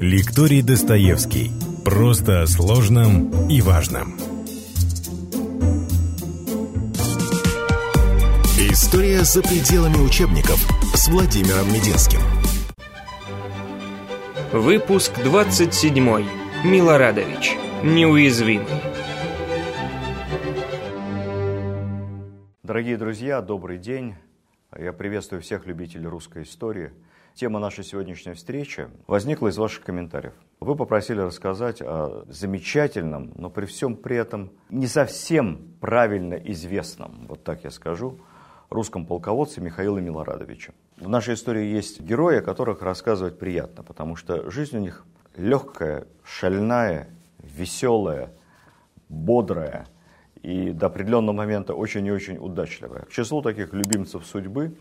[0.00, 1.50] Лекторий Достоевский.
[1.84, 4.14] Просто о сложном и важном.
[8.70, 10.60] История за пределами учебников
[10.94, 12.20] с Владимиром Мединским.
[14.52, 15.96] Выпуск 27.
[16.64, 17.56] Милорадович.
[17.82, 18.68] Неуязвимый.
[22.62, 24.14] Дорогие друзья, добрый день.
[24.78, 26.92] Я приветствую всех любителей русской истории–
[27.38, 30.32] Тема нашей сегодняшней встречи возникла из ваших комментариев.
[30.58, 37.44] Вы попросили рассказать о замечательном, но при всем при этом не совсем правильно известном, вот
[37.44, 38.18] так я скажу,
[38.70, 40.72] русском полководце Михаиле Милорадовиче.
[40.96, 46.08] В нашей истории есть герои, о которых рассказывать приятно, потому что жизнь у них легкая,
[46.24, 47.08] шальная,
[47.38, 48.32] веселая,
[49.08, 49.86] бодрая
[50.42, 53.02] и до определенного момента очень и очень удачливая.
[53.02, 54.74] К числу таких любимцев судьбы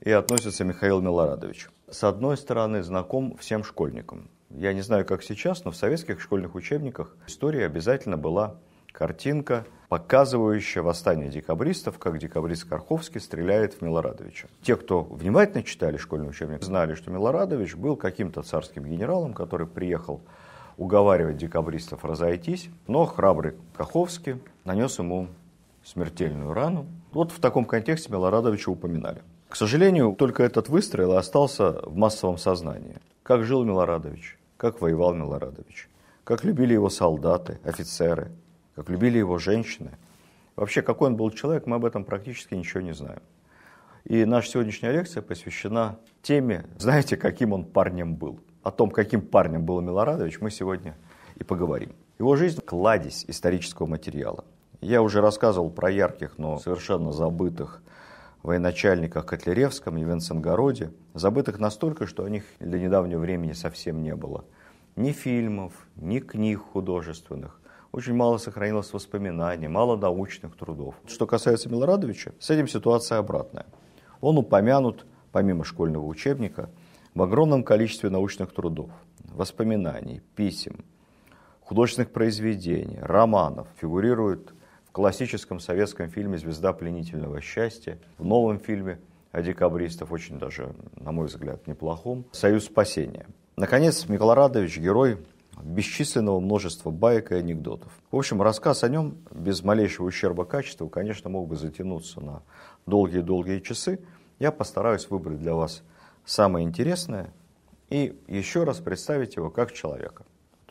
[0.00, 4.28] и относится Михаил Милорадович с одной стороны, знаком всем школьникам.
[4.50, 8.56] Я не знаю, как сейчас, но в советских школьных учебниках истории обязательно была
[8.92, 14.48] картинка, показывающая восстание декабристов, как декабрист Карховский стреляет в Милорадовича.
[14.62, 20.22] Те, кто внимательно читали школьный учебник, знали, что Милорадович был каким-то царским генералом, который приехал
[20.76, 25.28] уговаривать декабристов разойтись, но храбрый Каховский нанес ему
[25.84, 26.86] смертельную рану.
[27.12, 29.22] Вот в таком контексте Милорадовича упоминали.
[29.56, 32.98] К сожалению, только этот выстрел остался в массовом сознании.
[33.22, 35.88] Как жил Милорадович, как воевал Милорадович,
[36.24, 38.32] как любили его солдаты, офицеры,
[38.74, 39.92] как любили его женщины.
[40.56, 43.22] Вообще, какой он был человек, мы об этом практически ничего не знаем.
[44.04, 48.40] И наша сегодняшняя лекция посвящена теме, знаете, каким он парнем был.
[48.62, 50.98] О том, каким парнем был Милорадович, мы сегодня
[51.36, 51.94] и поговорим.
[52.18, 54.44] Его жизнь– кладезь исторического материала.
[54.82, 57.80] Я уже рассказывал про ярких, но совершенно забытых
[58.46, 64.44] военачальниках Котляревском и Венценгороде, забытых настолько, что о них до недавнего времени совсем не было.
[64.94, 67.60] Ни фильмов, ни книг художественных.
[67.90, 70.94] Очень мало сохранилось воспоминаний, мало научных трудов.
[71.06, 73.66] Что касается Милорадовича, с этим ситуация обратная.
[74.20, 76.70] Он упомянут, помимо школьного учебника,
[77.14, 78.90] в огромном количестве научных трудов,
[79.24, 80.84] воспоминаний, писем,
[81.62, 83.66] художественных произведений, романов.
[83.80, 84.54] Фигурирует
[84.96, 88.98] классическом советском фильме «Звезда пленительного счастья», в новом фильме
[89.30, 93.26] о декабристах, очень даже, на мой взгляд, неплохом, «Союз спасения».
[93.56, 95.18] Наконец, Миколарадович– герой
[95.62, 97.92] бесчисленного множества баек и анекдотов.
[98.10, 102.42] В общем, рассказ о нем без малейшего ущерба качеству, конечно, мог бы затянуться на
[102.86, 104.00] долгие-долгие часы.
[104.38, 105.82] Я постараюсь выбрать для вас
[106.24, 107.34] самое интересное
[107.90, 110.24] и еще раз представить его как человека.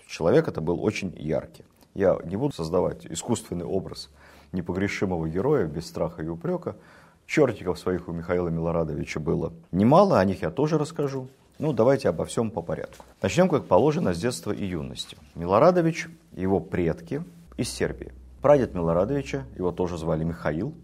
[0.08, 1.64] Человек это был очень яркий.
[1.96, 4.10] Я не буду создавать искусственный образ
[4.52, 6.76] непогрешимого героя без страха и упрека.
[7.26, 11.30] Чертиков своих у Михаила Милорадовича было немало, о них я тоже расскажу.
[11.58, 13.06] Ну, давайте обо всем по порядку.
[13.22, 15.18] Начнем, как положено, с детства и юности.
[15.36, 17.24] Милорадович, его предки
[17.56, 18.12] из Сербии.
[18.42, 20.76] Прадед Милорадовича, его тоже звали Михаил,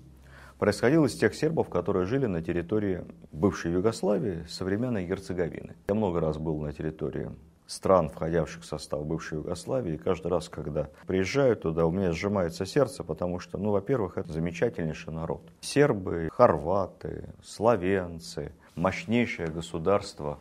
[0.60, 5.76] происходил из тех сербов, которые жили на территории бывшей Югославии, современной Герцеговины.
[5.90, 7.30] Я много раз был на территории
[7.72, 9.94] стран, входящих в состав бывшей Югославии.
[9.94, 14.32] И каждый раз, когда приезжаю туда, у меня сжимается сердце, потому что, ну, во-первых, это
[14.32, 15.42] замечательнейший народ.
[15.62, 20.40] Сербы, хорваты, словенцы, мощнейшее государство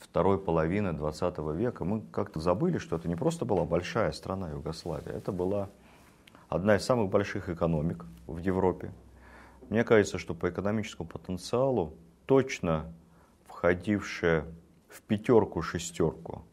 [0.00, 1.84] второй половины 20 века.
[1.84, 5.68] Мы как-то забыли, что это не просто была большая страна Югославия, это была
[6.48, 8.92] одна из самых больших экономик в Европе.
[9.70, 11.94] Мне кажется, что по экономическому потенциалу
[12.26, 12.92] точно
[13.48, 14.44] входившая
[14.88, 16.44] в пятерку-шестерку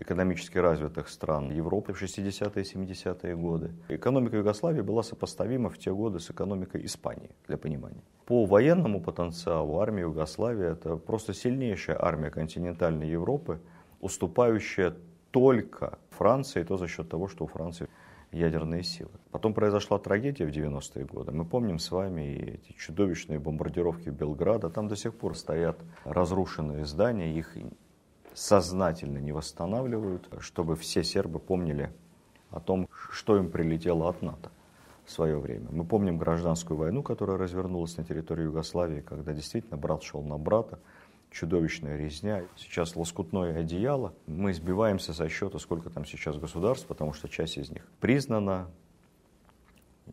[0.00, 3.70] экономически развитых стран Европы в 60-е и 70-е годы.
[3.88, 8.02] Экономика Югославии была сопоставима в те годы с экономикой Испании, для понимания.
[8.24, 13.60] По военному потенциалу армия Югославии– это просто сильнейшая армия континентальной Европы,
[14.00, 14.94] уступающая
[15.30, 17.88] только Франции, и то за счет того, что у Франции
[18.32, 19.10] ядерные силы.
[19.30, 21.32] Потом произошла трагедия в 90-е годы.
[21.32, 24.70] Мы помним с вами и эти чудовищные бомбардировки Белграда.
[24.70, 27.56] Там до сих пор стоят разрушенные здания, их
[28.34, 31.92] сознательно не восстанавливают, чтобы все сербы помнили
[32.50, 34.50] о том, что им прилетело от НАТО
[35.04, 35.66] в свое время.
[35.70, 40.78] Мы помним гражданскую войну, которая развернулась на территории Югославии, когда действительно брат шел на брата,
[41.30, 42.44] чудовищная резня.
[42.56, 44.12] Сейчас лоскутное одеяло.
[44.26, 48.70] Мы сбиваемся со счета, сколько там сейчас государств, потому что часть из них признана,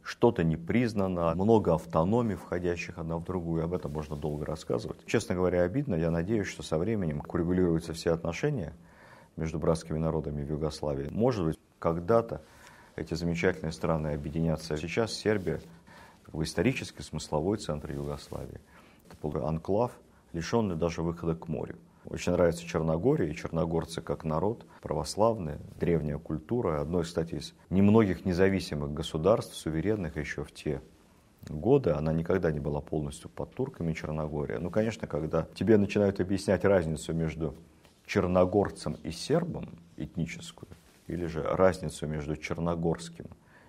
[0.03, 5.03] что-то не признано, много автономий, входящих одна в другую, об этом можно долго рассказывать.
[5.05, 8.73] Честно говоря, обидно, я надеюсь, что со временем урегулируются все отношения
[9.35, 11.09] между братскими народами в Югославии.
[11.09, 12.43] Может быть, когда-то
[12.95, 14.77] эти замечательные страны объединятся.
[14.77, 15.61] Сейчас Сербия
[16.23, 18.59] как бы исторически смысловой центр Югославии.
[19.09, 19.91] Это анклав–
[20.33, 21.75] лишенный даже выхода к морю.
[22.05, 26.81] очень нравится Черногория и черногорцы как народ, православные, древняя культура.
[26.81, 30.81] Одно, кстати, из немногих независимых государств, суверенных еще в те
[31.49, 34.59] годы, она никогда не была полностью под турками Черногория.
[34.59, 37.55] Ну, конечно, когда тебе начинают объяснять разницу между
[38.05, 40.69] черногорцем и сербом этническую,
[41.07, 43.25] или же разницу между черногорским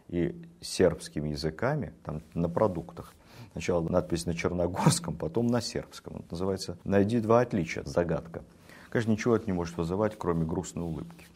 [0.08, 3.14] и сербским языками там, на продуктах.
[3.58, 6.19] Сначала надпись на черногорском, потом на сербском.
[6.19, 8.44] Это называется «Найди два отличия», загадка.
[8.88, 11.26] Конечно, ничего это не может вызывать, кроме грустной улыбки.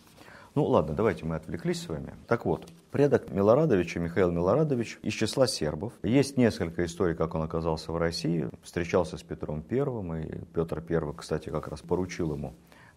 [0.54, 2.14] Ну ладно, давайте мы отвлеклись с вами.
[2.28, 5.94] Так вот, предок Милорадовича, Михаил Милорадович, из числа сербов.
[6.04, 8.48] Есть несколько историй, как он оказался в России.
[8.62, 12.54] Встречался с Петром Первым, и Петр Первый, кстати, как раз поручил ему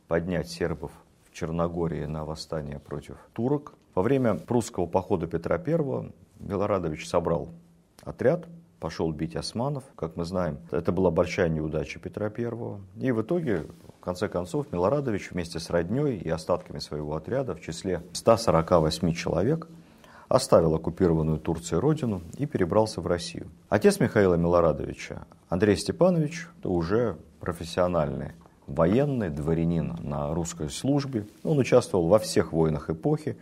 [0.08, 0.92] поднять сербов
[1.24, 3.74] в Черногории на восстание против турок.
[3.96, 7.50] Во время прусского похода Петра Первого Милорадович собрал
[8.04, 8.46] отряд,
[8.86, 9.84] пошел бить османов.
[9.96, 12.82] Как мы знаем, это была большая неудача Петра Первого.
[13.02, 13.66] И в итоге
[14.00, 19.68] конце концов, Милорадович вместе с родней и остатками своего отряда в числе 148 человек
[20.28, 23.48] оставил оккупированную Турцией родину и перебрался в Россию.
[23.70, 28.34] Отец Михаила Милорадовича, Андрей Степанович, это уже профессиональный
[28.68, 31.26] военный дворянин на русской службе.
[31.44, 33.36] Он участвовал во всех войнах эпохи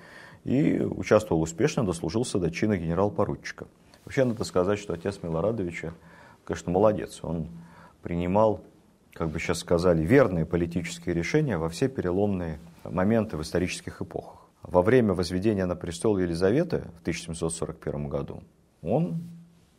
[0.46, 3.68] и участвовал успешно, дослужился до чина генерал-поручика.
[4.06, 5.94] Вообще надо сказать, что отец Милорадовича,
[6.46, 7.20] конечно, молодец.
[7.24, 7.50] Он
[8.02, 8.62] принимал
[9.14, 14.48] как бы сейчас сказали, верные политические решения во все переломные моменты в исторических эпохах.
[14.64, 18.44] Во время возведения на престол Елизаветы в 1741 году
[18.82, 19.22] он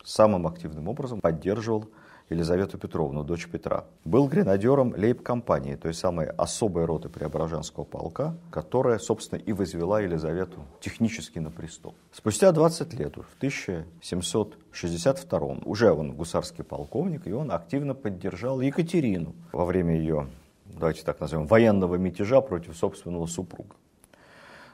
[0.04, 1.88] самым активным образом поддерживал
[2.30, 3.84] Елизавету Петровну, дочь Петра.
[4.04, 11.38] Был гренадером лейб-компании, той самой особой роты Преображенского полка, которая, собственно, и возвела Елизавету технически
[11.38, 11.94] на престол.
[12.12, 19.66] Спустя 20 лет, в 1762 уже он гусарский полковник, и он активно поддержал Екатерину во
[19.66, 20.28] время ее,
[20.66, 23.76] давайте так назовем, военного мятежа против собственного супруга.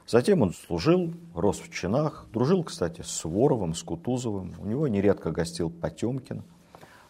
[0.07, 4.53] Затем он служил, рос в чинах, дружил, кстати, с Суворовым, с Кутузовым.
[4.59, 6.43] У него нередко гостил Потемкин.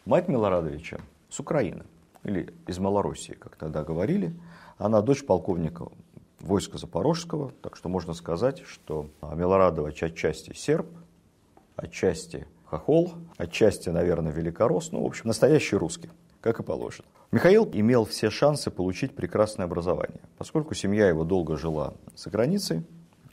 [0.05, 0.99] Мать Милорадовича
[1.29, 1.83] с Украины,
[2.23, 4.33] или из Малороссии, как тогда говорили.
[4.77, 5.87] Она дочь полковника
[6.39, 10.87] войска Запорожского, так что можно сказать, что Милорадович отчасти серб,
[11.75, 16.09] отчасти хохол, отчасти, наверное, великорос, ну, в общем, настоящий русский,
[16.41, 17.07] как и положено.
[17.31, 20.19] Михаил имел все шансы получить прекрасное образование.
[20.37, 22.83] Поскольку семья его долго жила за границей,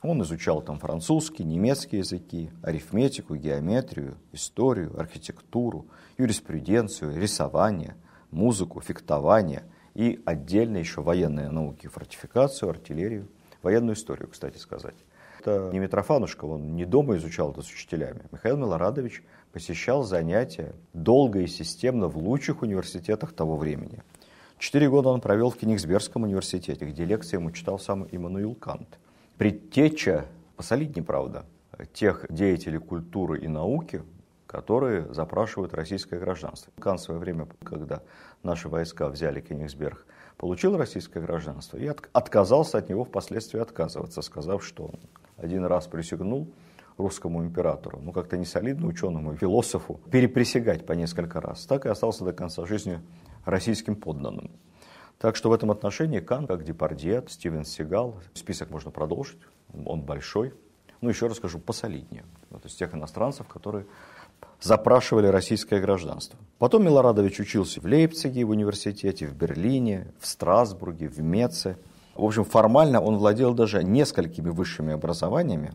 [0.03, 5.87] он изучал там французский, немецкий языки, арифметику, геометрию, историю, архитектуру,
[6.19, 7.97] юриспруденцию, рисование,
[8.31, 13.29] музыку, фехтование и отдельно еще военные науки, фортификацию, артиллерию,
[13.63, 14.97] военную историю, кстати сказать.
[15.41, 18.23] Это не Митрофанушка, он не дома изучал это с учителями.
[18.33, 19.23] Михаил Милорадович
[19.53, 24.03] посещал занятия долго и системно в лучших университетах того времени.
[24.59, 28.99] Четыре года он провел в Кенигсбергском университете, где лекции ему читал сам Иммануил Кант–
[29.39, 30.27] предтеча,
[30.57, 31.47] посолиднее, правда,
[31.95, 34.03] тех деятелей культуры и науки,
[34.49, 36.73] которые запрашивают российское гражданство.
[36.77, 38.03] В свое время, когда
[38.43, 40.07] наши войска взяли Кенигсберг,
[40.39, 45.01] получил российское гражданство и отказался от него впоследствии отказываться, сказав, что он
[45.37, 46.49] один раз присягнул
[46.97, 51.67] русскому императору, ну как-то не солидно ученому, философу, переприсягать по несколько раз.
[51.67, 53.01] Так и остался до конца жизни
[53.45, 54.51] российским подданным.
[55.19, 59.39] Так что в этом отношении Кан, как Депардье, Стивен Сигал, список можно продолжить,
[59.85, 60.55] он большой.
[61.01, 62.25] Ну, еще раз скажу, посолиднее.
[62.51, 63.87] Вот из тех иностранцев, которые
[64.61, 66.39] запрашивали российское гражданство.
[66.59, 71.77] Потом Милорадович учился в Лейпциге, в университете, в Берлине, в Страсбурге, в Меце.
[72.15, 75.75] В общем, формально он владел даже несколькими высшими образованиями.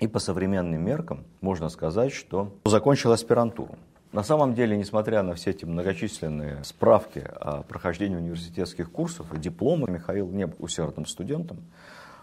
[0.00, 3.76] И по современным меркам можно сказать, что закончил аспирантуру.
[4.12, 9.90] На самом деле, несмотря на все эти многочисленные справки о прохождении университетских курсов и диплома,
[9.90, 11.64] Михаил не был усердным студентом.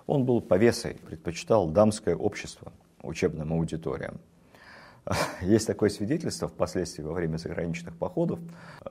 [0.05, 4.21] Он был повесой, предпочитал дамское общество учебным аудиториям.
[5.41, 8.39] Есть такое свидетельство впоследствии во время заграничных походов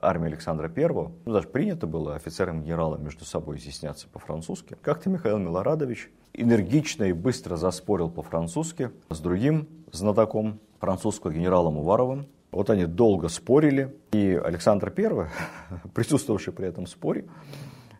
[0.01, 0.87] армии Александра I.
[0.87, 4.77] Ну, даже принято было офицерам и генералам между собой изъясняться по-французски.
[4.81, 12.69] Как-то Михаил Милорадович энергично и быстро заспорил по-французски с другим знатоком французского генералом Уваровым, вот
[12.69, 15.27] они долго спорили, и Александр I,
[15.93, 17.25] присутствовавший при этом споре,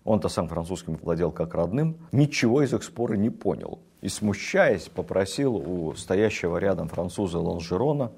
[0.03, 3.79] он-то сам французским владел как родным, ничего из их спора не понял.
[4.01, 8.11] И смущаясь, попросил у стоящего рядом француза Ланжерона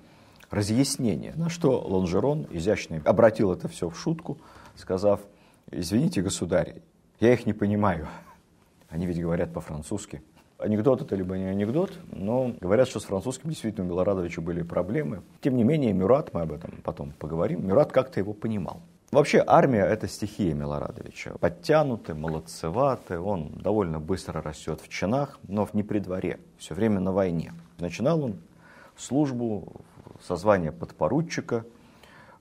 [0.50, 4.38] разъяснение, на что Ланжерон изящно обратил это все в шутку,
[4.76, 5.20] сказав,
[5.72, 6.76] извините, государь,
[7.20, 8.08] я их не понимаю.
[8.90, 10.22] Они ведь говорят по-французски.
[10.60, 15.24] Анекдот это либо не анекдот, но говорят, что с французским действительно у Милорадовича были проблемы.
[15.42, 18.82] Тем не менее, Мюрат, мы об этом потом поговорим, Мюрат как-то его понимал.
[19.14, 21.36] Вообще армия– это стихия Милорадовича.
[21.40, 27.12] Подтянутый, молодцеватый, он довольно быстро растет в чинах, но не при дворе, все время на
[27.12, 27.54] войне.
[27.78, 28.42] Начинал он
[28.98, 29.84] службу
[30.20, 31.64] со звания подпоручика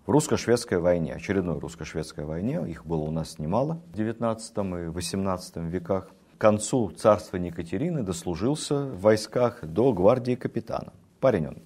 [0.06, 5.56] в русско-шведской войне, очередной русско-шведской войне, их было у нас немало в 19 и 18
[5.56, 6.08] веках.
[6.38, 10.94] К концу царствования Екатерины дослужился в войсках до гвардии капитана.
[11.20, 11.58] Парень он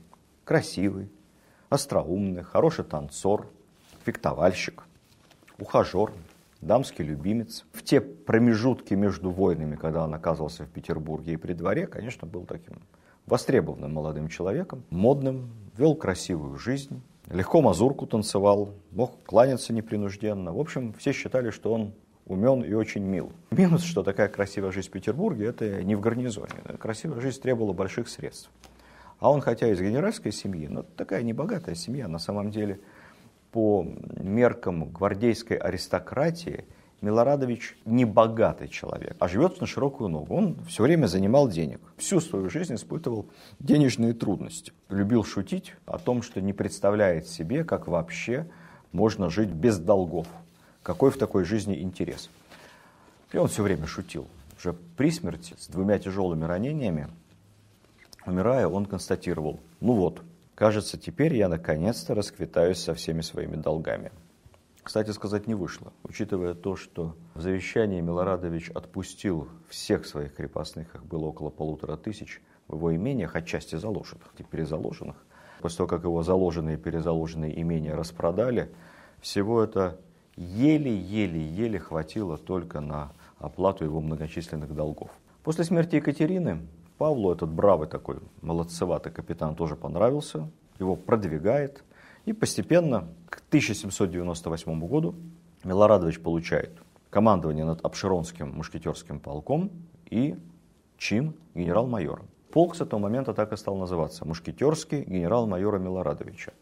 [0.42, 1.12] красивый,
[1.68, 3.48] остроумный, хороший танцор,
[4.04, 4.82] фехтовальщик,
[5.58, 6.12] ухажер,
[6.60, 7.64] дамский любимец.
[7.72, 12.44] В те промежутки между войнами, когда он оказывался в Петербурге и при дворе, конечно, был
[12.44, 12.74] таким
[13.26, 20.52] востребованным молодым человеком, модным, вел красивую жизнь, легко мазурку танцевал, мог кланяться непринужденно.
[20.52, 21.92] В общем, все считали, что он
[22.26, 23.32] умен и очень мил.
[23.50, 26.54] Минус, что такая красивая жизнь в Петербурге, это не в гарнизоне.
[26.78, 28.50] Красивая жизнь требовала больших средств.
[29.18, 32.80] А он, хотя из генеральской семьи, но такая небогатая семья, на самом деле,
[33.56, 33.86] по
[34.20, 36.66] меркам гвардейской аристократии,
[37.00, 40.34] Милорадович не богатый человек, а живет на широкую ногу.
[40.34, 41.80] Он все время занимал денег.
[41.96, 44.74] Всю свою жизнь испытывал денежные трудности.
[44.90, 48.46] Любил шутить о том, что не представляет себе, как вообще
[48.92, 50.26] можно жить без долгов.
[50.82, 52.28] Какой в такой жизни интерес.
[53.32, 54.26] И он все время шутил.
[54.58, 57.08] Уже при смерти, с двумя тяжелыми ранениями,
[58.26, 60.20] умирая, он констатировал, ну вот,
[60.56, 64.10] кажется, теперь я наконец-то расквитаюсь со всеми своими долгами.
[64.82, 71.04] Кстати сказать, не вышло, учитывая то, что в завещании Милорадович отпустил всех своих крепостных, их
[71.04, 75.16] было около полутора тысяч, в его имениях, отчасти заложенных и перезаложенных.
[75.60, 78.72] После того, как его заложенные и перезаложенные имения распродали,
[79.20, 80.00] всего это
[80.36, 85.10] еле-еле-еле хватило только на оплату его многочисленных долгов.
[85.42, 86.66] После смерти Екатерины
[86.98, 90.48] Павлу этот бравый такой, молодцеватый капитан тоже понравился,
[90.78, 91.82] его продвигает–
[92.26, 95.14] и постепенно к 1798 году
[95.64, 96.70] Милорадович получает
[97.08, 99.70] командование над Обширонским мушкетерским полком
[100.10, 100.36] и
[100.98, 102.24] чин генерал-майора.
[102.52, 106.52] Полк с этого момента так и стал называться– мушкетерский генерал-майора Милорадовича.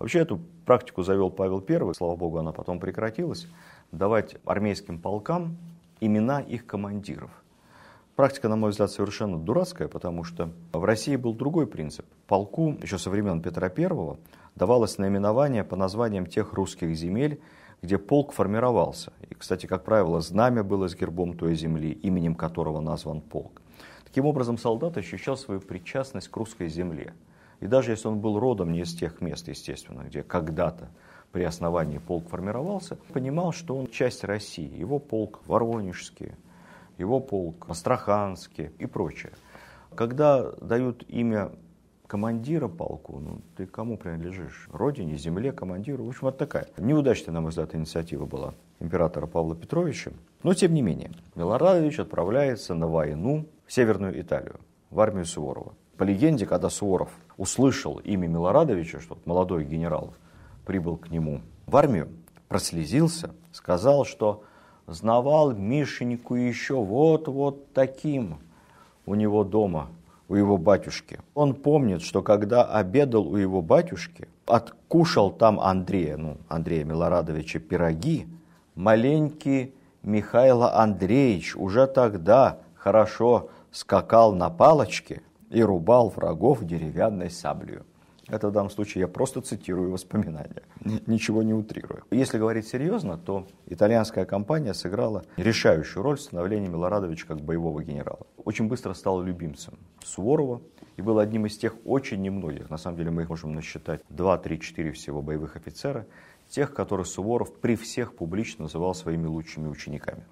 [0.00, 3.46] Вообще эту практику завел Павел I, слава богу, она потом прекратилась,
[3.92, 5.56] давать армейским полкам
[6.00, 7.30] имена их командиров.
[8.16, 12.06] Практика, на мой взгляд, совершенно дурацкая, потому что в России был другой принцип.
[12.28, 14.16] Полку еще со времен Петра I
[14.54, 17.40] давалось наименование по названиям тех русских земель,
[17.82, 19.12] где полк формировался.
[19.28, 23.60] И, кстати, как правило, знамя было с гербом той земли, именем которого назван полк.
[24.04, 27.14] Таким образом, солдат ощущал свою причастность к русской земле.
[27.58, 30.88] И даже если он был родом не из тех мест, естественно, где когда-то
[31.32, 34.78] при основании полк формировался, понимал, что он часть России.
[34.78, 36.30] Его полк Воронежский,
[36.98, 39.32] его полк Астраханский и прочее.
[39.94, 41.52] Когда дают имя
[42.06, 44.68] командира полку, ну, ты кому принадлежишь?
[44.72, 46.04] Родине, земле, командиру?
[46.04, 46.68] В общем, вот такая.
[46.76, 50.12] Неудачная, на мой взгляд, инициатива была императора Павла Петровича.
[50.42, 54.60] Но, тем не менее, Милорадович отправляется на войну в Северную Италию,
[54.90, 55.74] в армию Суворова.
[55.96, 60.14] По легенде, когда Суворов услышал имя Милорадовича, что молодой генерал
[60.66, 62.08] прибыл к нему в армию,
[62.48, 64.44] прослезился, сказал, что
[64.86, 68.38] знавал Мишеньку еще вот-вот таким
[69.06, 69.88] у него дома
[70.28, 71.20] у его батюшки.
[71.34, 78.26] Он помнит, что когда обедал у его батюшки, откушал там Андрея, ну, Андрея Милорадовича, пироги,
[78.74, 87.84] маленький Михаил Андреевич уже тогда хорошо скакал на палочке и рубал врагов деревянной саблею.
[88.28, 90.62] Это в данном случае я просто цитирую воспоминания,
[91.06, 92.04] ничего не утрирую.
[92.10, 98.26] Если говорить серьезно, то итальянская компания сыграла решающую роль в становлении Милорадовича как боевого генерала.
[98.44, 100.62] Очень быстро стал любимцем Суворова
[100.96, 104.38] и был одним из тех очень немногих, на самом деле мы их можем насчитать 2,
[104.38, 106.06] 3, 4 всего боевых офицера,
[106.48, 110.24] тех, которых Суворов при всех публично называл своими лучшими учениками.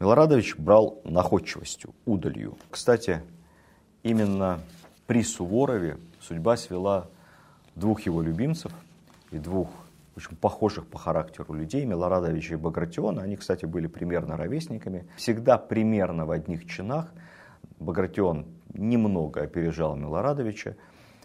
[0.00, 2.56] Милорадович брал находчивостью, удалью.
[2.70, 3.22] Кстати,
[4.02, 4.60] именно
[5.10, 7.08] при Суворове судьба свела
[7.74, 8.70] двух его любимцев
[9.32, 9.68] и двух
[10.16, 13.22] очень похожих по характеру людей, Милорадовича и Багратиона.
[13.22, 15.08] Они, кстати, были примерно ровесниками.
[15.16, 17.12] Всегда примерно в одних чинах.
[17.80, 20.76] Багратион немного опережал Милорадовича.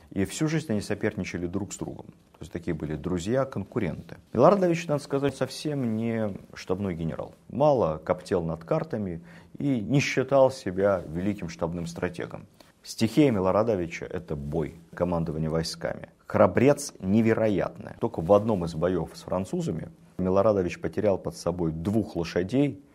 [0.10, 2.08] И всю жизнь они соперничали друг с другом.
[2.08, 4.18] То есть такие были друзья, конкуренты.
[4.34, 7.36] Милорадович, надо сказать, совсем не штабной генерал.
[7.50, 9.22] Мало коптел над картами
[9.60, 12.48] и не считал себя великим штабным стратегом.
[12.86, 16.10] Стихия Милорадовича– это бой, командование войсками.
[16.27, 17.94] Храбрец невероятный.
[18.00, 19.89] Только в одном из боев с французами
[20.20, 22.86] Милорадович потерял под собой двух лошадей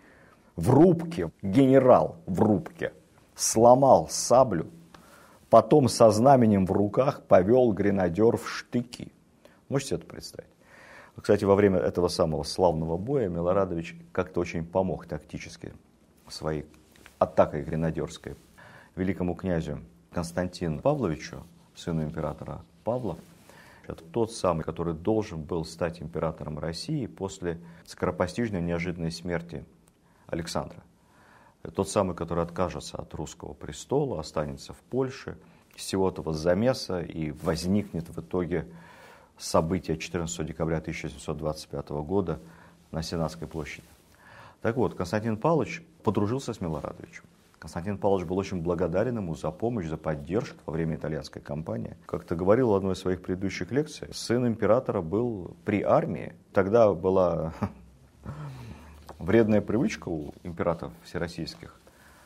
[0.55, 2.93] в рубке, генерал в рубке,
[3.35, 4.71] сломал саблю,
[5.49, 9.13] потом со знаменем в руках повел гренадер в штыки.
[9.69, 10.51] Можете это представить?
[11.21, 15.73] Кстати, во время этого самого славного боя Милорадович как-то очень помог тактически
[16.29, 16.65] своей
[17.19, 18.37] атакой гренадерской
[19.01, 19.81] великому князю
[20.13, 21.43] Константину Павловичу,
[21.75, 23.17] сыну императора Павла.
[23.87, 29.65] Это тот самый, который должен был стать императором России после скоропостижной неожиданной смерти
[30.27, 30.83] Александра.
[31.75, 35.39] Тот самый, который откажется от русского престола, останется в Польше,
[35.75, 38.67] из всего этого замеса и возникнет в итоге
[39.39, 42.39] событие 14 декабря 1725 года
[42.91, 43.87] на Сенатской площади.
[44.61, 47.25] Так вот, Константин Павлович подружился с Милорадовичем.
[47.61, 51.95] Константин Павлович был очень благодарен ему за помощь, за поддержку во время итальянской кампании.
[52.07, 56.33] Как-то говорил в одной из своих предыдущих лекций, сын императора был при армии.
[56.55, 57.53] Тогда была
[59.19, 61.79] вредная привычка у императоров всероссийских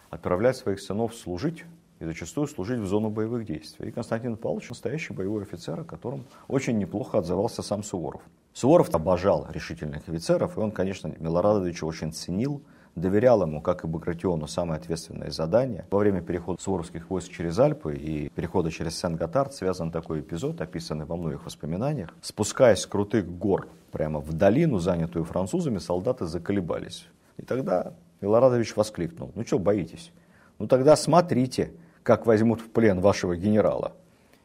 [0.08, 1.64] отправлять своих сынов служить
[1.98, 3.88] и зачастую служить в зону боевых действий.
[3.88, 8.22] И Константин Павлович настоящий боевой офицер, о котором очень неплохо отзывался сам Суворов.
[8.52, 12.62] Суворов обожал решительных офицеров, и он, конечно, Милорадовича очень ценил,
[12.96, 15.86] доверял ему, как и Багратиону, самое ответственное задание.
[15.90, 21.04] Во время перехода суворовских войск через Альпы и перехода через Сен-Готард связан такой эпизод, описанный
[21.04, 22.14] во многих воспоминаниях.
[22.22, 27.06] Спускаясь с крутых гор прямо в долину, занятую французами, солдаты заколебались.
[27.36, 30.12] И тогда Милорадович воскликнул, ну что боитесь?
[30.58, 31.72] Ну тогда смотрите,
[32.02, 33.92] как возьмут в плен вашего генерала.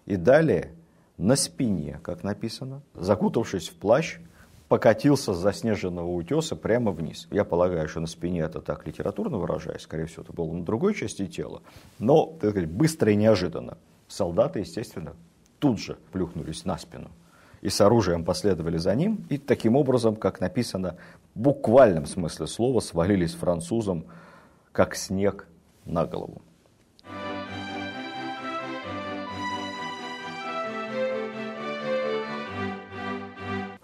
[0.05, 0.73] И далее
[1.17, 4.17] на спине, как написано, закутавшись в плащ,
[4.69, 7.27] покатился с заснеженного утеса прямо вниз.
[7.31, 10.93] Я полагаю, что на спине это так литературно выражаясь, скорее всего, это было на другой
[10.93, 11.61] части тела,
[11.97, 13.77] но, так сказать, быстро и неожиданно.
[14.07, 15.15] Солдаты, естественно,
[15.57, 17.09] тут же плюхнулись на спину
[17.61, 20.95] и с оружием последовали за ним, и таким образом, как написано,
[21.35, 24.05] в буквальном смысле слова свалились французам,
[24.71, 25.47] как снег
[25.85, 26.41] на голову.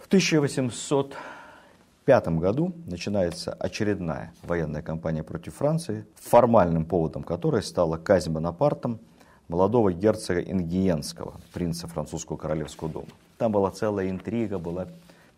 [0.06, 9.00] В 1805 году начинается очередная военная кампания против Франции, формальным поводом которой стала казнь Бонапартом
[9.48, 13.08] молодого герцога Ингиенского, принца французского королевского дома.
[13.40, 14.90] Там была целая интрига, была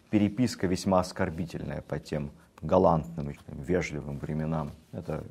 [0.10, 4.73] переписка весьма оскорбительная по тем галантным, вежливым временам.
[4.91, 5.23] Это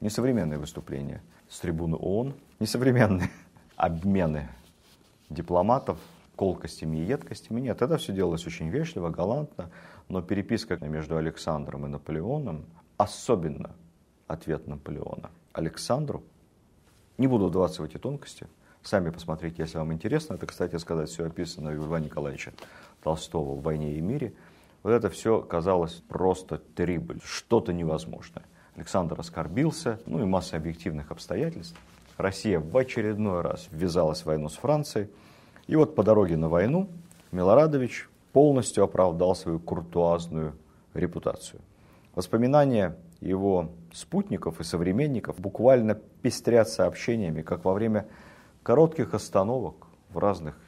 [0.00, 3.30] несовременные выступления с трибуны ООН, несовременные
[3.76, 4.50] обмены
[5.30, 5.98] дипломатов
[6.36, 7.60] колкостями и едкостями.
[7.60, 9.70] Нет, это все делалось очень вежливо, галантно,
[10.08, 12.66] но переписка между Александром и Наполеоном,
[12.98, 13.74] особенно
[14.28, 16.22] ответ Наполеона Александру,
[17.18, 18.46] не буду вдаваться в эти тонкости,
[18.82, 20.34] сами посмотрите, если вам интересно.
[20.34, 22.52] Это, кстати сказать, все описано у Льва Николаевича
[23.02, 24.34] Толстого в «Войне и мире».
[24.82, 28.44] Вот это все казалось просто трибль, что-то невозможное.
[28.76, 31.76] Александр оскорбился, ну и масса объективных обстоятельств.
[32.18, 35.08] Россия в очередной раз ввязалась в войну с Францией–
[35.66, 36.88] и вот по дороге на войну
[37.32, 40.54] Милорадович полностью оправдал свою куртуазную
[40.94, 41.60] репутацию.
[42.14, 48.06] Воспоминания его спутников и современников буквально пестрят сообщениями, как во время
[48.62, 50.58] коротких остановок в разных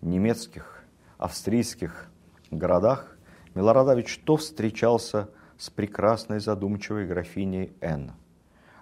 [0.00, 0.82] немецких,
[1.18, 2.10] австрийских
[2.50, 3.16] городах
[3.54, 8.12] Милорадович то встречался с прекрасной задумчивой графиней Н,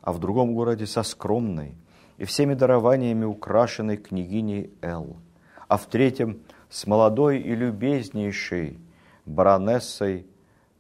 [0.02, 1.76] а в другом городе со скромной
[2.16, 5.16] и всеми дарованиями украшенной княгиней Л–
[5.68, 8.78] а в третьем с молодой и любезнейшей
[9.26, 10.26] баронессой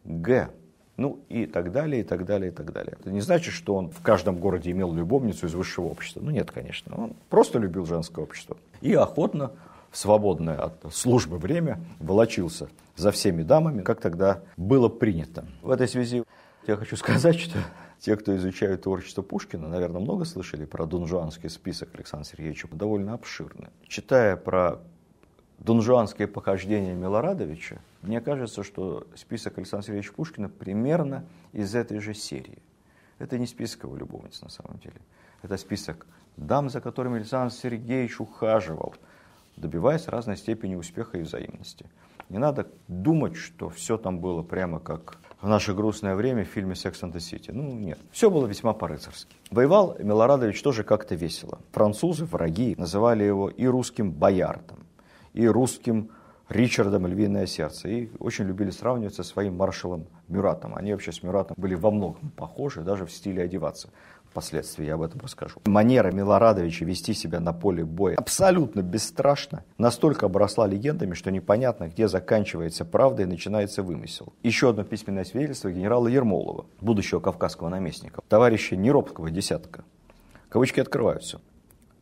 [0.04, 0.50] Г.
[0.96, 2.96] Ну и так далее, и так далее, и так далее.
[3.00, 6.20] Это не значит, что он в каждом городе имел любовницу из высшего общества.
[6.20, 6.94] Ну нет, конечно.
[6.96, 8.56] Он просто любил женское общество.
[8.80, 9.52] И охотно,
[9.90, 15.46] в свободное от службы время, волочился за всеми дамами, как тогда было принято.
[15.62, 16.22] В этой связи
[16.66, 17.58] я хочу сказать, что
[18.04, 23.70] те, кто изучают творчество Пушкина, наверное, много слышали про донжуанский список Александра Сергеевича, довольно обширный.
[23.88, 24.82] Читая про
[25.58, 32.58] донжуанские похождения Милорадовича, мне кажется, что список Александра Сергеевича Пушкина примерно из этой же серии.
[33.18, 35.00] Это не список его любовниц на самом деле.
[35.40, 38.94] Это список дам, за которыми Александр Сергеевич ухаживал,
[39.56, 41.86] добиваясь разной степени успеха и взаимности.
[42.28, 46.74] Не надо думать, что все там было прямо как в наше грустное время в фильме
[46.74, 47.52] «Секс and the City».
[47.52, 47.98] Ну, нет.
[48.10, 49.36] Все было весьма по-рыцарски.
[49.50, 51.58] Воевал Милорадович тоже как-то весело.
[51.72, 54.78] Французы, враги, называли его и русским боярдом,
[55.34, 56.10] и русским
[56.48, 57.88] Ричардом «Львиное сердце».
[57.88, 60.74] И очень любили сравнивать со своим маршалом Мюратом.
[60.74, 63.90] Они вообще с Мюратом были во многом похожи, даже в стиле одеваться.
[64.34, 65.60] Впоследствии я об этом расскажу.
[65.64, 72.08] Манера Милорадовича вести себя на поле боя абсолютно бесстрашно, настолько обросла легендами, что непонятно, где
[72.08, 74.32] заканчивается правда и начинается вымысел.
[74.42, 79.84] Еще одно письменное свидетельство генерала Ермолова, будущего кавказского наместника, товарища Неробского десятка.
[80.48, 81.40] Кавычки открываются.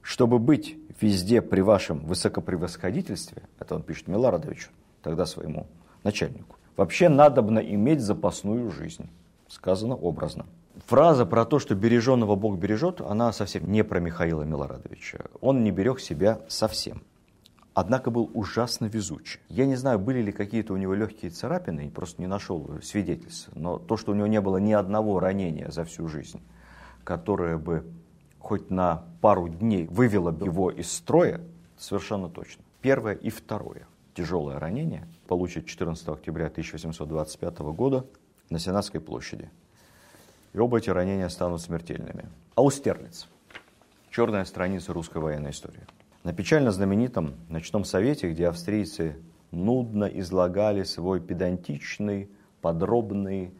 [0.00, 4.70] Чтобы быть везде при вашем высокопревосходительстве, это он пишет Милорадовичу,
[5.02, 5.66] тогда своему
[6.02, 6.56] начальнику.
[6.78, 9.10] Вообще надобно иметь запасную жизнь,
[9.48, 10.46] сказано образно.
[10.86, 15.26] Фраза про то, что береженного Бог бережет, она совсем не про Михаила Милорадовича.
[15.40, 17.02] Он не берег себя совсем.
[17.74, 19.40] Однако был ужасно везучий.
[19.48, 23.48] Я не знаю, были ли какие-то у него легкие царапины, просто не нашел свидетельств.
[23.54, 26.40] Но то, что у него не было ни одного ранения за всю жизнь,
[27.04, 27.86] которое бы
[28.38, 31.40] хоть на пару дней вывело его из строя,
[31.78, 32.62] совершенно точно.
[32.82, 38.06] Первое и второе тяжелое ранение получит 14 октября 1825 года
[38.50, 39.50] на Сенатской площади.
[40.52, 42.26] И оба эти ранения станут смертельными.
[42.56, 43.26] Аустерлиц.
[44.10, 45.80] Черная страница русской военной истории.
[46.24, 49.16] На печально знаменитом ночном совете, где австрийцы
[49.50, 53.54] нудно излагали свой педантичный, подробный,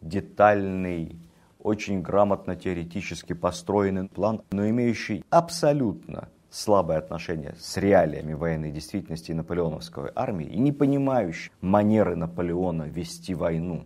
[0.00, 1.18] детальный,
[1.58, 10.12] очень грамотно теоретически построенный план, но имеющий абсолютно слабое отношение с реалиями военной действительности наполеоновской
[10.14, 13.84] армии и не понимающий манеры Наполеона вести войну.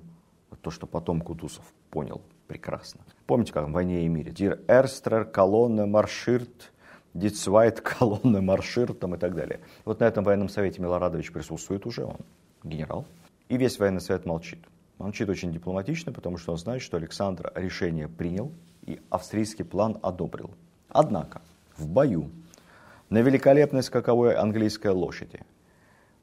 [0.61, 2.21] То, что потом Кутузов понял
[2.51, 3.03] прекрасно.
[3.27, 4.33] Помните, как в «Войне и мире»?
[4.33, 6.73] «Die erste Kolonne marschiert»,
[7.15, 9.61] die zweite Kolonne marschiert там и так далее.
[9.85, 12.17] Вот на этом военном совете Милорадович присутствует уже, он
[12.65, 13.07] генерал.
[13.49, 14.59] И весь военный совет молчит.
[14.99, 18.51] Молчит очень дипломатично, потому что он знает, что Александр решение принял
[18.83, 20.51] и австрийский план одобрил.
[20.89, 21.41] Однако
[21.77, 22.31] в бою
[23.11, 25.41] на великолепной скаковой английской лошади.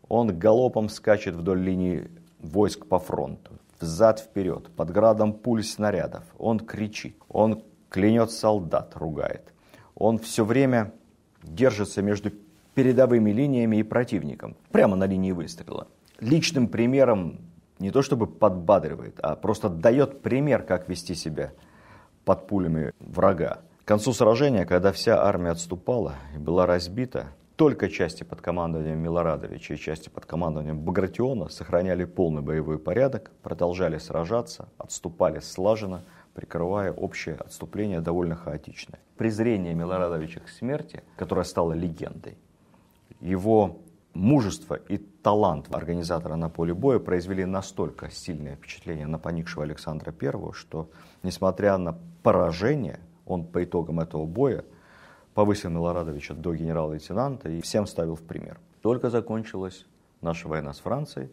[0.09, 2.09] Он галопом скачет вдоль линии
[2.39, 6.23] войск по фронту, взад-вперед, под градом пуль снарядов.
[6.37, 9.53] Он кричит, он клянет солдат, ругает.
[9.95, 10.93] Он все время
[11.43, 12.31] держится между
[12.75, 15.87] передовыми линиями и противником, прямо на линии выстрела.
[16.19, 17.39] Личным примером
[17.79, 21.53] не то чтобы подбадривает, а просто дает пример, как вести себя
[22.25, 23.61] под пулями врага.
[23.83, 29.73] К концу сражения, когда вся армия отступала и была разбита, только части под командованием Милорадовича
[29.73, 36.03] и части под командованием Багратиона сохраняли полный боевой порядок, продолжали сражаться, отступали слаженно,
[36.35, 38.99] прикрывая общее отступление довольно хаотичное.
[39.17, 42.37] Презрение Милорадовича к смерти, которое стало легендой,
[43.19, 43.79] его
[44.13, 50.53] мужество и талант организатора на поле боя произвели настолько сильное впечатление на поникшего Александра I,
[50.53, 50.91] что,
[51.23, 54.63] несмотря на поражение, он по итогам этого боя
[55.37, 58.59] повысил Милорадовича до генерал-лейтенанта и всем ставил в пример.
[58.81, 59.85] Только закончилась
[60.19, 61.29] наша война с Францией,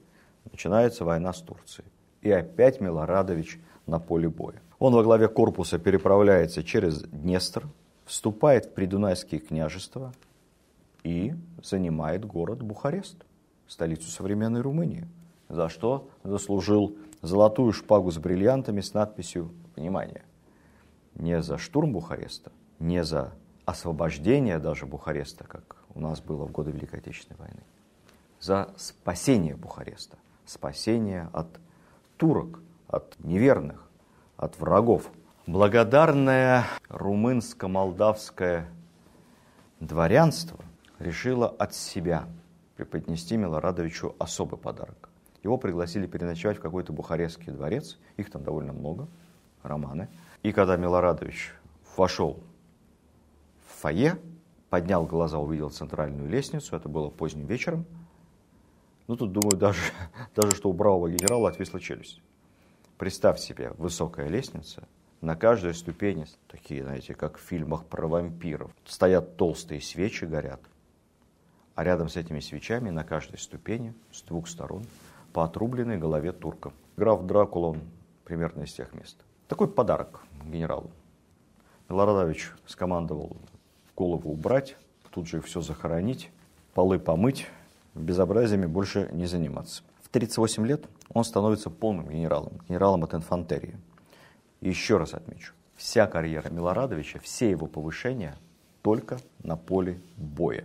[0.53, 1.88] начинается война с Турцией.
[2.21, 4.61] И опять Милорадович на поле боя.
[4.79, 7.67] Он во главе корпуса переправляется через Днестр,
[8.05, 10.12] вступает в Придунайские княжества
[11.03, 13.25] и занимает город Бухарест,
[13.67, 15.09] столицу современной Румынии,
[15.49, 20.25] за что заслужил золотую шпагу с бриллиантами с надписью «Внимание!»
[21.14, 23.33] не за штурм Бухареста, не за
[23.64, 27.62] освобождение даже Бухареста, как у нас было в годы Великой Отечественной войны,
[28.40, 31.48] за спасение Бухареста, спасение от
[32.16, 33.88] турок, от неверных,
[34.37, 35.11] от врагов.
[35.46, 38.66] Благодарное румынско-молдавское
[39.81, 40.59] дворянство
[40.98, 42.27] решило от себя
[42.77, 45.11] преподнести Милорадовичу особый подарок.
[45.42, 49.07] Его пригласили переночевать в какой-то бухарестский дворец, их там довольно много,
[49.62, 50.09] романы–
[50.44, 51.55] и когда Милорадович
[51.96, 52.38] вошел
[53.85, 54.18] фойе,
[54.70, 57.85] поднял глаза, увидел центральную лестницу, это было поздним вечером,
[59.09, 59.83] ну тут, думаю, даже,
[60.35, 62.23] даже что у бравого генерала отвисла челюсть.
[62.97, 64.88] Представь себе, высокая лестница,
[65.20, 70.62] на каждой ступени, такие, знаете, как в фильмах про вампиров, стоят толстые свечи, горят.
[71.75, 74.85] А рядом с этими свечами на каждой ступени, с двух сторон,
[75.35, 76.73] по отрубленной голове турка.
[76.97, 77.81] Граф Дракула, он
[78.25, 79.18] примерно из тех мест.
[79.47, 80.90] Такой подарок генералу.
[81.90, 83.37] Милорадович скомандовал
[83.95, 84.77] голову убрать,
[85.11, 86.31] тут же все захоронить,
[86.75, 87.47] полы помыть,
[87.95, 89.83] безобразиями больше не заниматься.
[90.03, 93.77] В 38 лет он становится полным генералом, генералом от инфантерии.
[94.61, 98.37] И еще раз отмечу, вся карьера Милорадовича, все его повышения
[98.83, 100.65] только на поле боя.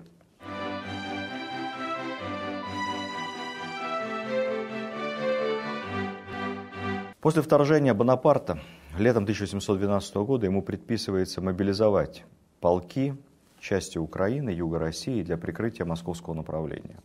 [7.22, 8.62] После вторжения Бонапарта
[8.98, 12.24] летом 1712 года ему предписывается мобилизовать
[12.60, 13.16] полки,
[13.60, 17.00] части Украины, Юга России для прикрытия московского направления.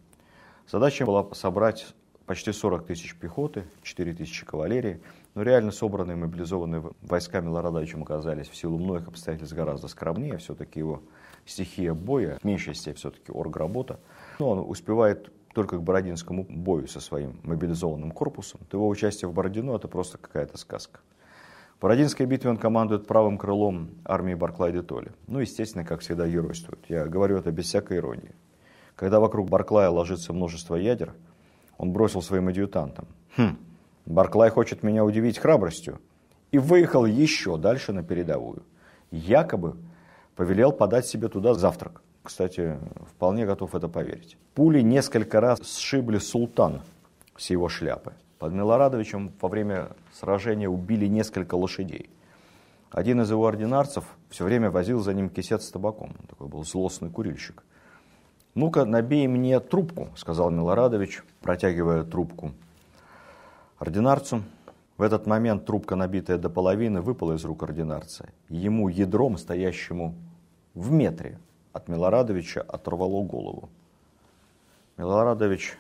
[0.69, 1.95] Задача была собрать
[2.27, 5.01] почти 40 тысяч пехоты, 4 тысячи кавалерии,
[5.35, 11.03] но реально собранные мобилизованные войска Милорадовичем оказались в силу многих обстоятельств гораздо скромнее, все-таки его
[11.45, 14.01] стихия боя, в меньшей степени все-таки оргработа,
[14.39, 19.35] но он успевает только к Бородинскому бою со своим мобилизованным корпусом, то его участие в
[19.35, 21.01] Бородино– это просто какая-то сказка.
[21.85, 25.13] В Бородинской битве он командует правым крылом армии Барклай де Толли.
[25.27, 26.83] Ну, естественно, как всегда, геройствует.
[26.89, 28.35] Я говорю это без всякой иронии.
[28.97, 31.13] Когда вокруг Барклая ложится множество ядер,
[31.77, 33.07] Он бросил своим адъютантам.
[33.37, 33.59] «Хм,
[34.07, 36.01] Барклай хочет меня удивить храбростью».
[36.53, 38.63] И выехал еще дальше на передовую.
[39.11, 39.77] Якобы
[40.37, 42.01] повелел подать себе туда завтрак.
[42.23, 42.79] Кстати,
[43.11, 44.39] вполне готов это поверить.
[44.55, 46.81] Пули несколько раз сшибли султан
[47.37, 48.15] с его шляпы.
[48.45, 52.11] Под Милорадовичем во время сражения убили несколько лошадей.
[52.91, 56.11] Один из его ординарцев все время возил за ним кисет с табаком.
[56.21, 57.65] Он такой был злостный курильщик.
[58.55, 62.53] «Ну-ка, набей мне трубку»,— сказал Милорадович, протягивая трубку
[63.79, 64.43] ординарцу.
[64.99, 68.29] В этот момент трубка, набитая до половины, выпала из рук ординарца.
[68.51, 70.17] Ему ядром, стоящему
[70.75, 71.39] в метре
[71.73, 73.71] от Милорадовича, оторвало голову.
[74.99, 75.79] Милорадович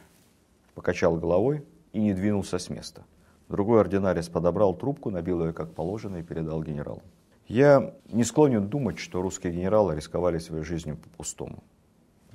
[0.75, 1.63] покачал головой
[1.95, 3.05] и не двинулся с места.
[3.49, 7.03] Другой ординарец подобрал трубку, набил ее как положено и передал генералу.
[7.47, 11.63] Я не склонен думать, что русские генералы рисковали своей жизнью по-пустому.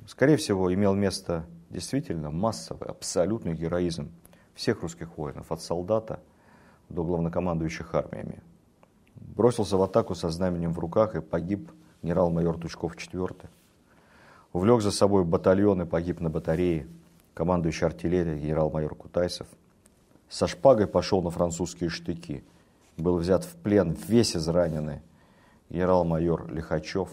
[0.08, 4.12] Скорее всего, имел место действительно массовый, абсолютный героизм
[4.56, 6.22] всех русских воинов, от солдата
[6.88, 8.41] до главнокомандующих армиями.
[9.15, 13.48] Бросился в атаку со знаменем в руках и погиб генерал-майор Тучков IV.
[14.54, 16.88] Увлек за собой батальон и погиб на батарее
[17.39, 19.47] командующий артиллерией генерал-майор Кутайсов.
[20.28, 22.43] Со шпагой пошел на французские штыки.
[22.97, 24.99] Был взят в плен, весь израненный
[25.69, 27.08] генерал-майор Лихачев.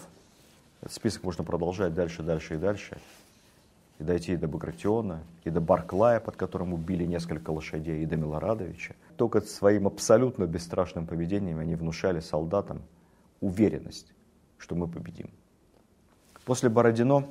[0.80, 2.98] Этот список можно продолжать дальше, дальше и дальше.
[4.00, 8.16] И дойти и до Багратиона, и до Барклая, под которым убили несколько лошадей, и до
[8.16, 8.96] Милорадовича.
[9.16, 12.82] Только своим абсолютно бесстрашным поведением они внушали солдатам
[13.40, 14.12] уверенность,
[14.58, 15.30] что мы победим.
[16.44, 17.28] После Бородино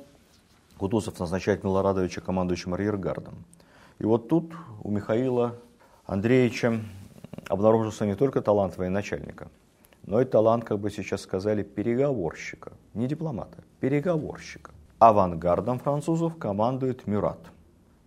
[0.78, 3.44] Кутузов назначает Милорадовича командующим арьергардом.
[3.98, 5.56] И вот тут у Михаила
[6.04, 6.80] Андреевича
[7.48, 9.48] обнаружился не только талант военачальника,
[10.04, 12.72] но и талант, как бы сейчас сказали, переговорщика.
[12.94, 14.70] Не дипломата, переговорщика.
[14.98, 17.40] Авангардом французов командует Мюрат.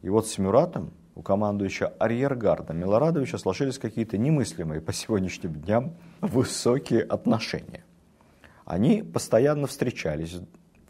[0.02, 7.02] И вот с Мюратом у командующего арьергарда Милорадовича сложились какие-то немыслимые по сегодняшним дням высокие
[7.02, 7.84] отношения.
[8.64, 10.40] Они постоянно встречались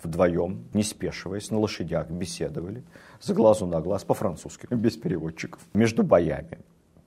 [0.03, 2.83] вдвоем, не спешиваясь, на лошадях беседовали,
[3.19, 6.59] с глазу на глаз, по-французски, без переводчиков, между боями.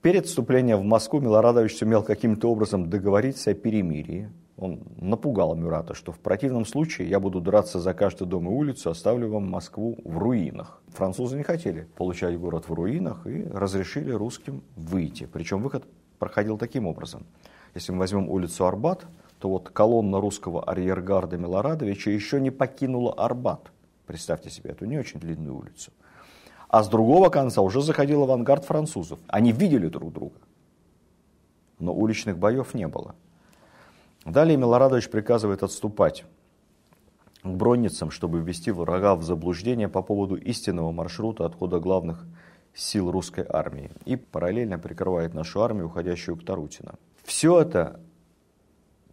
[0.02, 4.30] Перед вступлением в Москву Милорадович сумел каким-то образом договориться о перемирии.
[4.56, 8.90] Он напугал Мюрата, что в противном случае я буду драться за каждый дом и улицу,
[8.90, 10.82] оставлю вам Москву в руинах.
[10.88, 15.28] Французы не хотели получать город в руинах и разрешили русским выйти.
[15.32, 15.84] Причем выход
[16.18, 17.24] проходил таким образом.
[17.74, 19.06] Если мы возьмем улицу Арбат,
[19.42, 23.72] то вот колонна русского арьергарда Милорадовича еще не покинула Арбат.
[24.06, 25.90] Представьте себе эту не очень длинную улицу.
[26.68, 29.18] А с другого конца уже заходил авангард французов.
[29.26, 30.36] Они видели друг друга.
[31.80, 33.16] Но уличных боев не было.
[34.24, 36.24] Далее Милорадович приказывает отступать
[37.42, 42.24] к бронницам, чтобы ввести врага в заблуждение по поводу истинного маршрута отхода главных
[42.74, 46.94] сил русской армии и параллельно прикрывает нашу армию, уходящую к Тарутино.
[47.24, 47.98] Все это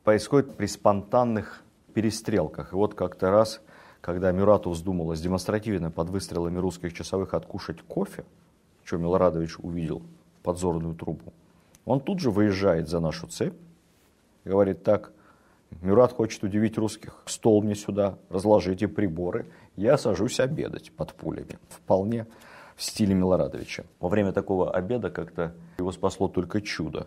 [0.09, 2.73] происходит при спонтанных перестрелках.
[2.73, 3.61] И вот как-то раз
[4.01, 8.25] когда Мюрату вздумалось демонстративно под выстрелами русских часовых откушать кофе,
[8.83, 10.01] что Милорадович увидел
[10.41, 11.31] подзорную трубу,
[11.85, 13.53] он тут же выезжает за нашу цепь,
[14.45, 15.11] говорит так,
[15.83, 19.45] Мюрат хочет удивить русских, стол мне сюда, разложите приборы,
[19.75, 21.59] я сажусь обедать под пулями.
[21.69, 22.25] Вполне
[22.75, 23.83] в стиле Милорадовича.
[23.99, 27.05] Во время такого обеда как-то его спасло только чудо.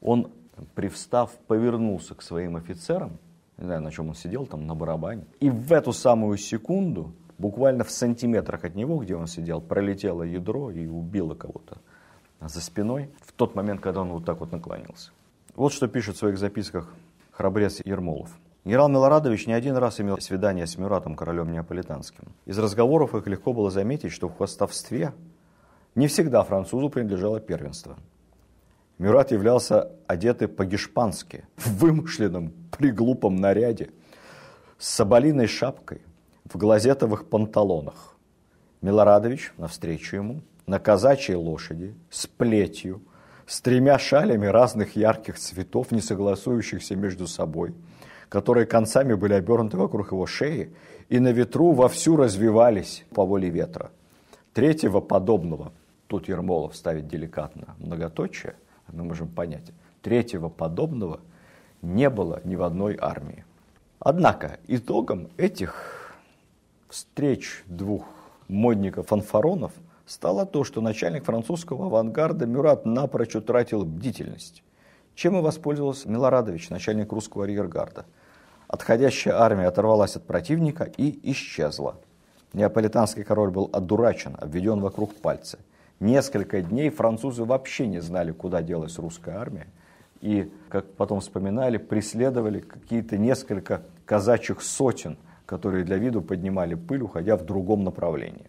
[0.00, 0.30] Он,
[0.74, 3.18] привстав, повернулся к своим офицерам,
[3.58, 5.24] не знаю, на чем он сидел, там на барабане.
[5.40, 10.70] И в эту самую секунду, буквально в сантиметрах от него, где он сидел, пролетело ядро
[10.70, 11.78] и убило кого-то
[12.40, 15.12] за спиной в тот момент, когда он вот так вот наклонился.
[15.54, 16.92] Вот что пишет в своих записках
[17.30, 18.30] храбрец Ермолов.
[18.64, 22.28] Генерал Милорадович не один раз имел свидание с Мюратом, королем неаполитанским.
[22.46, 25.12] Из разговоров их легко было заметить, что в хвостовстве
[25.94, 27.96] не всегда французу принадлежало первенство.
[29.02, 33.90] Мюрат являлся одетый по-гешпански, в вымышленном, приглупом наряде,
[34.78, 36.02] с соболиной шапкой,
[36.44, 38.14] в глазетовых панталонах.
[38.80, 43.02] Милорадович навстречу ему, на казачьей лошади, с плетью,
[43.44, 47.74] с тремя шалями разных ярких цветов, не согласующихся между собой,
[48.28, 50.76] которые концами были обернуты вокруг его шеи
[51.08, 53.90] и на ветру вовсю развивались по воле ветра.
[54.54, 55.72] Третьего подобного,
[56.06, 58.54] тут Ермолов ставит деликатно многоточие,
[58.92, 61.20] мы можем понять, третьего подобного
[61.80, 63.44] не было ни в одной армии.
[63.98, 66.14] Однако итогом этих
[66.88, 68.04] встреч двух
[68.48, 69.72] модников-фанфаронов
[70.06, 74.62] стало то, что начальник французского авангарда Мюрат напрочь утратил бдительность.
[75.14, 78.06] Чем и воспользовался Милорадович, начальник русского арьергарда.
[78.66, 81.96] Отходящая армия оторвалась от противника и исчезла.
[82.52, 85.58] Неаполитанский король был одурачен, обведен вокруг пальца–
[86.02, 89.68] Несколько дней французы вообще не знали, куда делась русская армия.
[90.20, 97.36] И, как потом вспоминали, преследовали какие-то несколько казачьих сотен, которые для виду поднимали пыль, уходя
[97.36, 98.48] в другом направлении.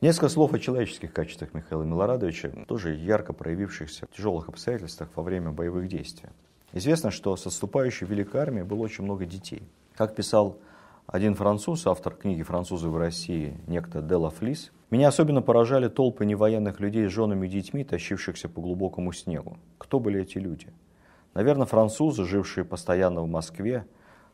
[0.00, 5.50] Несколько слов о человеческих качествах Михаила Милорадовича, тоже ярко проявившихся в тяжелых обстоятельствах во время
[5.50, 6.30] боевых действий.
[6.72, 9.68] Известно, что с отступающей Великой армией было очень много детей.
[9.98, 10.60] Как писал
[11.08, 16.78] один француз, автор книги «Французы в России», некто Дела Флис, «Меня особенно поражали толпы невоенных
[16.78, 19.58] людей с женами и детьми, тащившихся по глубокому снегу.
[19.76, 20.68] Кто были эти люди?
[21.34, 23.86] Наверное, французы, жившие постоянно в Москве,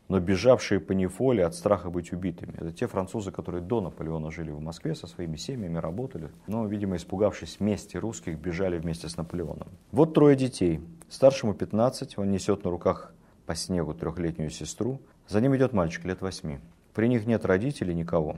[0.08, 2.52] но бежавшие по неволе от страха быть убитыми.
[2.58, 6.96] Это те французы, которые до Наполеона жили в Москве, со своими семьями работали, но, видимо,
[6.96, 9.68] испугавшись мести русских, бежали вместе с Наполеоном.
[9.92, 10.82] Вот трое детей.
[11.08, 13.14] Старшему 15, он несет на руках
[13.46, 15.00] по снегу трехлетнюю сестру.
[15.28, 16.58] За ним идет мальчик лет восьми.
[16.92, 18.36] При них нет родителей, никого.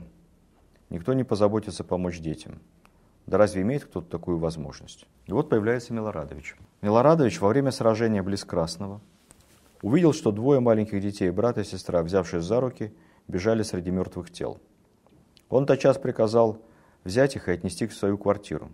[0.89, 2.59] Никто не позаботится помочь детям.
[3.25, 5.05] Да разве имеет кто-то такую возможность?
[5.25, 6.55] И вот появляется Милорадович.
[6.81, 9.01] Милорадович во время сражения близ Красного
[9.81, 12.93] Увидел, что двое маленьких детей, брат и сестра, взявшись за руки,
[13.27, 14.59] бежали среди мертвых тел.
[15.49, 16.61] Он тотчас приказал
[17.03, 18.71] взять их и отнести в свою квартиру.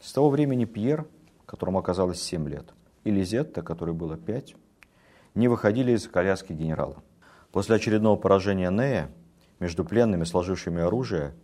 [0.00, 1.06] С того времени Пьер,
[1.44, 4.54] которому оказалось 7 лет, и Лизетта, которой было 5,
[5.34, 7.02] не выходили из коляски генерала.
[7.52, 9.10] После очередного поражения Нея
[9.58, 11.34] между пленными, сложившими оружие,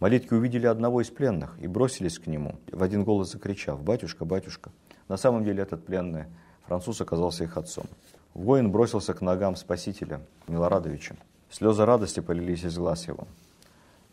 [0.00, 4.70] молитки увидели одного из пленных и бросились к нему, в один голос закричав «Батюшка, батюшка!».
[5.08, 6.26] На самом деле этот пленный
[6.66, 7.86] француз оказался их отцом.
[8.34, 11.16] Воин бросился к ногам спасителя Милорадовича.
[11.50, 13.26] Слезы радости полились из глаз его,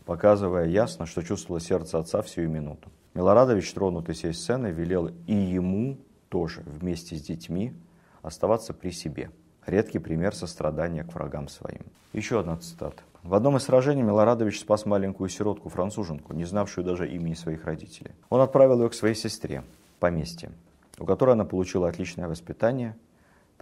[0.06, 2.90] показывая ясно, что чувствовало сердце отца всю минуту.
[3.16, 5.98] Милорадович, тронутый сей сценой, велел и ему
[6.30, 7.74] тоже вместе с детьми
[8.22, 9.30] оставаться при себе.
[9.66, 11.84] Редкий пример сострадания к врагам своим.
[12.12, 13.02] Еще одна цитата.
[13.24, 18.12] В одном из сражений Милорадович спас маленькую сиротку-француженку, не знавшую даже имени своих родителей.
[18.30, 19.64] Он отправил ее к своей сестре,
[20.00, 20.52] поместье,
[21.00, 22.96] у которой она получила отличное воспитание–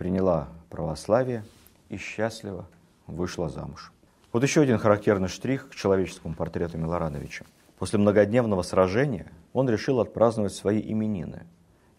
[0.02, 1.44] приняла православие
[1.90, 2.68] и счастливо
[3.06, 3.92] вышла замуж.
[4.34, 7.46] Вот еще один характерный штрих к человеческому портрету Милорадовича.
[7.78, 11.44] После многодневного сражения он решил отпраздновать свои именины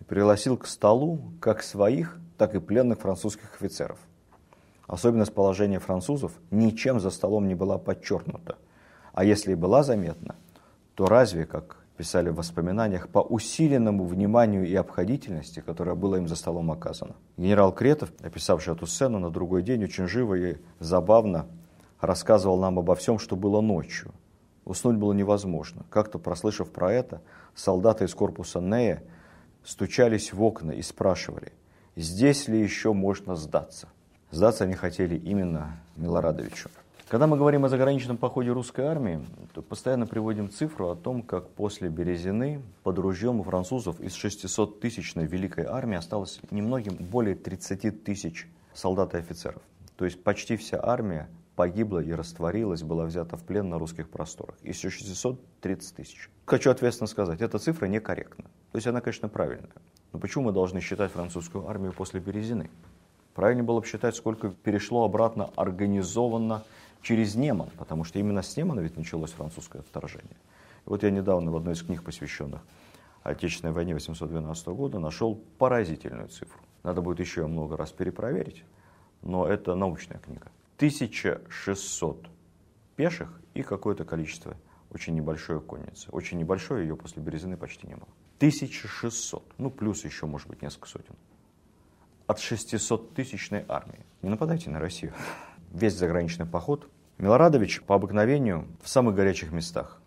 [0.01, 4.01] и пригласил к столу как своих, так и пленных французских офицеров.
[4.89, 8.57] Особенность положения французов ничем за столом не была подчеркнута,
[9.13, 10.35] а если и была заметна,
[10.97, 16.35] то разве, как писали в воспоминаниях, по усиленному вниманию и обходительности, которое было им за
[16.35, 17.15] столом оказано.
[17.37, 21.47] Генерал Кретов, описавший эту сцену на другой день, очень живо и забавно
[22.01, 24.11] рассказывал нам обо всем, что было ночью.
[24.65, 25.87] Уснуть было невозможно.
[25.91, 27.23] Как-то, прослышав про это,
[27.55, 29.05] солдаты из корпуса Нея
[29.63, 31.53] стучались в окна и спрашивали,
[31.97, 33.89] здесь ли еще можно сдаться.
[34.31, 36.71] Сдаться они хотели именно Милорадовичу.
[37.09, 39.21] Когда мы говорим о заграничном походе русской армии,
[39.53, 45.27] то постоянно приводим цифру о том, как после Березины под ружьем у французов из 600-тысячной
[45.27, 49.61] великой армии осталось немногим более 30 тысяч солдат и офицеров.
[49.97, 54.57] То есть почти вся армия погибла и растворилась, была взята в плен на русских просторах.
[54.63, 56.31] Из 630 тысяч.
[56.47, 58.45] Хочу ответственно сказать, эта цифра некорректна.
[58.73, 59.69] То есть она, конечно, правильная.
[60.13, 62.71] Но почему мы должны считать французскую армию после Березины?
[63.35, 66.65] Правильнее было бы считать, сколько перешло обратно организованно
[67.01, 70.37] через Неман, потому что именно с Немана ведь началось французское вторжение.
[70.87, 72.61] И вот я недавно в одной из книг, посвященных
[73.23, 76.61] Отечественной войне 812 года, нашел поразительную цифру.
[76.83, 78.65] Надо будет еще много раз перепроверить,
[79.23, 80.51] но это научная книга.
[80.77, 82.27] 1600
[82.97, 84.57] пеших и какое-то количество
[84.91, 86.11] очень небольшое конницы.
[86.11, 88.09] Очень небольшое, ее после Березины почти не было.
[88.43, 91.15] 1600, ну плюс еще, может быть, несколько сотен.
[92.27, 94.05] От 600-тысячной армии.
[94.21, 95.13] Не нападайте на Россию
[95.73, 100.03] весь заграничный поход, Милорадович по обыкновению в самых горячих местах.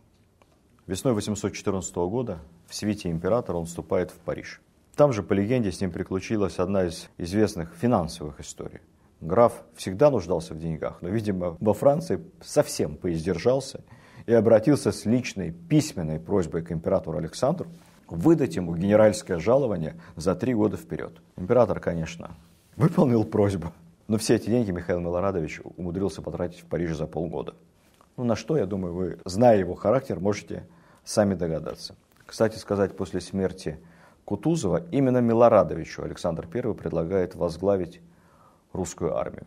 [0.86, 4.62] Весной 814 года в свете императора он вступает в Париж.
[4.98, 8.82] Там же, по легенде, с ним приключилась одна из известных финансовых историй.
[9.22, 13.86] Граф всегда нуждался в деньгах, но, видимо, во Франции совсем поиздержался
[14.26, 17.70] и обратился с личной письменной просьбой к императору Александру
[18.08, 21.22] выдать ему генеральское жалование за три года вперед.
[21.38, 22.32] Император, конечно,
[22.76, 23.72] выполнил просьбу,
[24.08, 27.56] но все эти деньги Михаил Милорадович умудрился потратить в Париже за полгода.
[28.18, 30.68] Ну, на что, я думаю, вы, зная его характер, можете
[31.04, 31.96] сами догадаться.
[32.26, 33.80] Кстати сказать, после смерти
[34.26, 38.02] Кутузова именно Милорадовичу Александр I предлагает возглавить
[38.74, 39.46] русскую армию.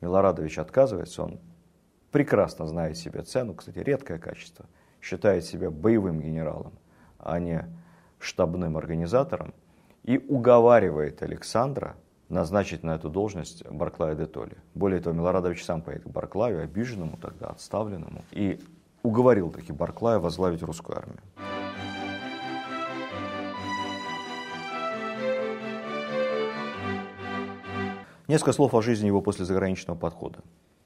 [0.00, 1.40] Милорадович отказывается, он
[2.10, 4.66] прекрасно знает себе цену, кстати, редкое качество,
[5.00, 6.72] считает себя боевым генералом,
[7.18, 7.66] а не
[8.22, 9.52] штабным организатором,
[10.04, 11.96] и уговаривает Александра
[12.28, 14.56] назначить на эту должность Барклая де Толли.
[14.74, 18.60] Более того, Милорадович сам поедет к Барклаю, обиженному тогда, отставленному, и
[19.02, 21.20] уговорил таки Барклая возглавить русскую армию.
[28.28, 30.38] Несколько слов о жизни его после заграничного подхода.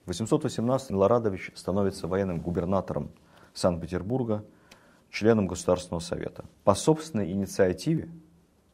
[0.04, 3.10] В 818 Милорадович становится военным губернатором
[3.54, 4.44] Санкт-Петербурга,
[5.10, 6.44] членом Государственного совета.
[6.64, 8.08] По собственной инициативе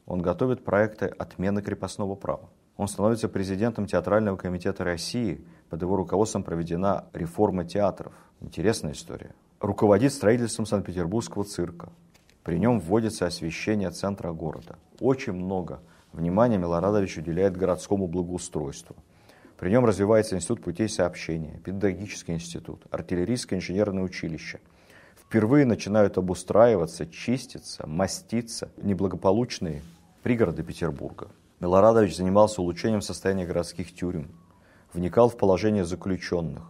[0.07, 2.51] он готовит проекты отмены крепостного права.
[2.77, 5.45] Он становится президентом Театрального комитета России.
[5.71, 8.13] Под его руководством проведена реформа театров.
[8.41, 9.35] Интересная история.
[9.61, 11.93] Руководит строительством Санкт-Петербургского цирка.
[12.43, 14.77] При нем вводится освещение центра города.
[14.99, 15.81] Очень много
[16.13, 18.97] внимания Милорадович уделяет городскому благоустройству.
[19.59, 24.59] При нем развивается институт путей сообщения, педагогический институт, артиллерийское инженерное училище.
[25.33, 29.81] Впервые начинают обустраиваться, чиститься, маститься неблагополучные
[30.23, 31.29] пригороды Петербурга.
[31.59, 34.31] Милорадович занимался улучшением состояния городских тюрем,
[34.93, 36.65] вникал в положение заключенных.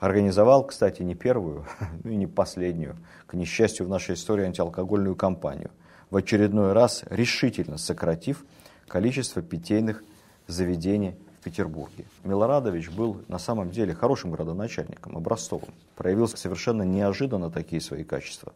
[0.00, 1.66] Организовал, кстати, не первую,
[2.02, 2.96] ну и не последнюю,
[3.28, 5.70] к несчастью в нашей истории, антиалкогольную кампанию,
[6.10, 8.44] в очередной раз решительно сократив
[8.88, 10.02] количество питейных
[10.48, 11.14] заведений
[11.44, 12.06] Петербурге.
[12.24, 15.74] Милорадович был на самом деле хорошим градоначальником, образцовым.
[15.94, 18.52] Проявил совершенно неожиданно такие свои качества.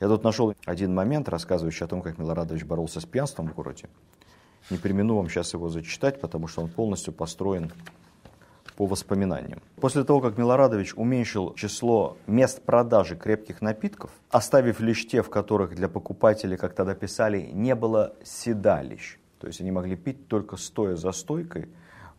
[0.00, 3.88] Я тут нашел один момент, рассказывающий о том, как Милорадович боролся с пьянством в городе.
[4.70, 7.72] Не примену вам сейчас его зачитать, потому что он полностью построен
[8.76, 9.60] по воспоминаниям.
[9.76, 15.74] После того, как Милорадович уменьшил число мест продажи крепких напитков, оставив лишь те, в которых
[15.74, 20.96] для покупателей, как тогда писали, не было седалищ, то есть они могли пить только стоя
[20.96, 21.68] за стойкой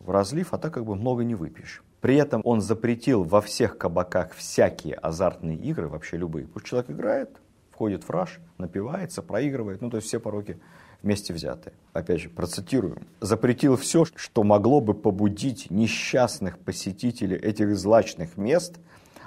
[0.00, 1.82] в разлив, а так как бы много не выпьешь.
[2.00, 6.46] При этом он запретил во всех кабаках всякие азартные игры, вообще любые.
[6.46, 7.30] Пусть человек играет,
[7.70, 10.58] входит в раж, напивается, проигрывает, ну то есть все пороки
[11.02, 11.74] вместе взятые.
[11.92, 12.98] Опять же, процитирую.
[13.20, 18.78] «Запретил все, что могло бы побудить несчастных посетителей этих злачных мест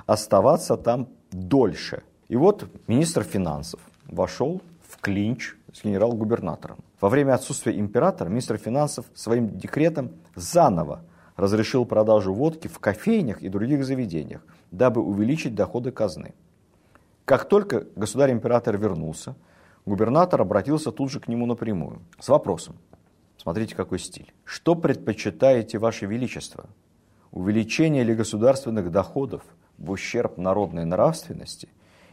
[0.05, 2.03] оставаться там дольше».
[2.29, 6.77] И вот министр финансов вошел в клинч с генерал-губернатором.
[7.03, 11.03] Во время отсутствия императора министр финансов своим декретом заново
[11.35, 14.41] разрешил продажу водки в кофейнях и других заведениях,
[14.71, 16.33] дабы увеличить доходы казны.
[17.25, 19.35] Как только государь-император вернулся,
[19.85, 22.77] Губернатор обратился тут же к нему напрямую с вопросом.
[23.35, 24.31] Смотрите, какой стиль.
[24.45, 26.69] Что предпочитаете, Ваше Величество?
[27.31, 29.43] Увеличение ли государственных доходов
[29.77, 31.67] в ущерб народной нравственности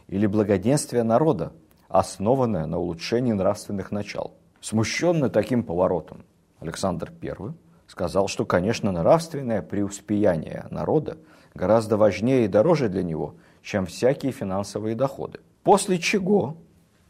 [0.09, 1.53] или благоденствие народа,
[1.87, 4.33] основанное на улучшении нравственных начал?
[4.61, 6.23] Смущенный таким поворотом,
[6.59, 7.53] Александр I
[7.87, 11.17] сказал, что, конечно, нравственное преуспеяние народа
[11.55, 15.39] гораздо важнее и дороже для него, чем всякие финансовые доходы.
[15.63, 16.57] После чего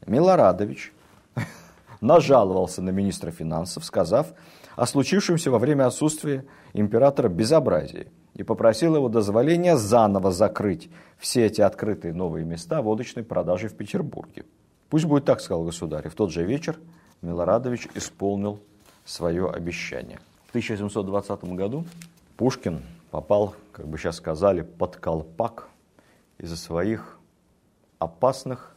[0.08, 0.94] Милорадович
[2.02, 4.28] нажаловался на министра финансов, сказав
[4.78, 10.90] о случившемся во время отсутствия императора безобразии и попросил его дозволения заново закрыть
[11.20, 14.46] все эти открытые новые места водочной продажи в Петербурге.
[14.90, 16.08] Пусть будет так, сказал государь.
[16.08, 16.80] И в тот же вечер
[17.22, 18.62] Милорадович исполнил
[19.06, 20.20] свое обещание.
[20.48, 21.86] В 1720 году
[22.36, 25.70] Пушкин попал, как бы сейчас сказали, под колпак
[26.38, 27.20] из-за своих
[28.00, 28.76] опасных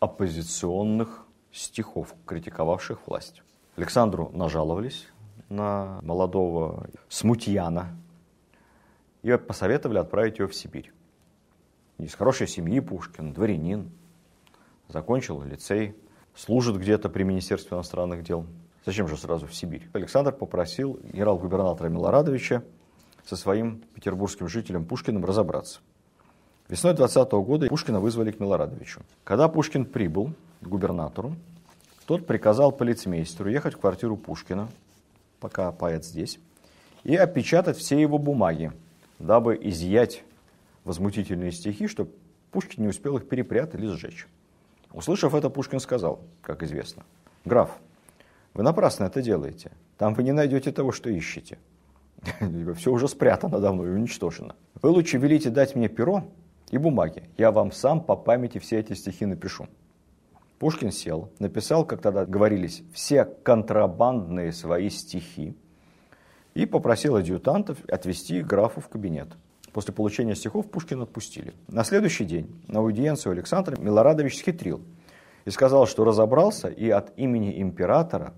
[0.00, 3.42] оппозиционных стихов, критиковавших власть.
[3.76, 5.06] Александру нажаловались
[5.48, 7.96] на молодого смутьяна
[9.22, 10.92] и посоветовали отправить его в Сибирь.
[11.98, 13.92] Из хорошей семьи Пушкин, дворянин,
[14.88, 15.94] закончил лицей,
[16.34, 18.46] служит где-то при Министерстве иностранных дел.
[18.84, 19.88] Зачем же сразу в Сибирь?
[19.92, 22.62] Александр попросил генерал-губернатора Милорадовича
[23.24, 25.80] со своим петербургским жителем Пушкиным разобраться.
[26.68, 29.02] Весной 20 года Пушкина вызвали к Милорадовичу.
[29.24, 31.36] Когда Пушкин прибыл к губернатору,
[32.06, 34.68] тот приказал полицмейстеру ехать в квартиру Пушкина,
[35.38, 36.38] пока поэт здесь,
[37.04, 38.72] и опечатать все его бумаги,
[39.18, 40.24] дабы изъять
[40.84, 42.10] возмутительные стихи, чтобы
[42.50, 44.26] Пушкин не успел их перепрятать или сжечь.
[44.92, 47.04] Услышав это, Пушкин сказал, как известно,
[47.44, 47.70] «Граф,
[48.54, 49.72] вы напрасно это делаете.
[49.98, 51.58] Там вы не найдете того, что ищете.
[52.76, 54.54] Все уже спрятано давно и уничтожено.
[54.80, 56.24] Вы лучше велите дать мне перо,
[56.72, 57.22] и бумаги.
[57.36, 59.68] Я вам сам по памяти все эти стихи напишу.
[60.58, 65.56] Пушкин сел, написал, как тогда говорились, все контрабандные свои стихи
[66.54, 69.28] и попросил адъютантов отвезти графу в кабинет.
[69.72, 71.54] После получения стихов Пушкина отпустили.
[71.68, 74.82] На следующий день на аудиенцию Александра Милорадович схитрил
[75.44, 78.34] и сказал, что разобрался и от имени императора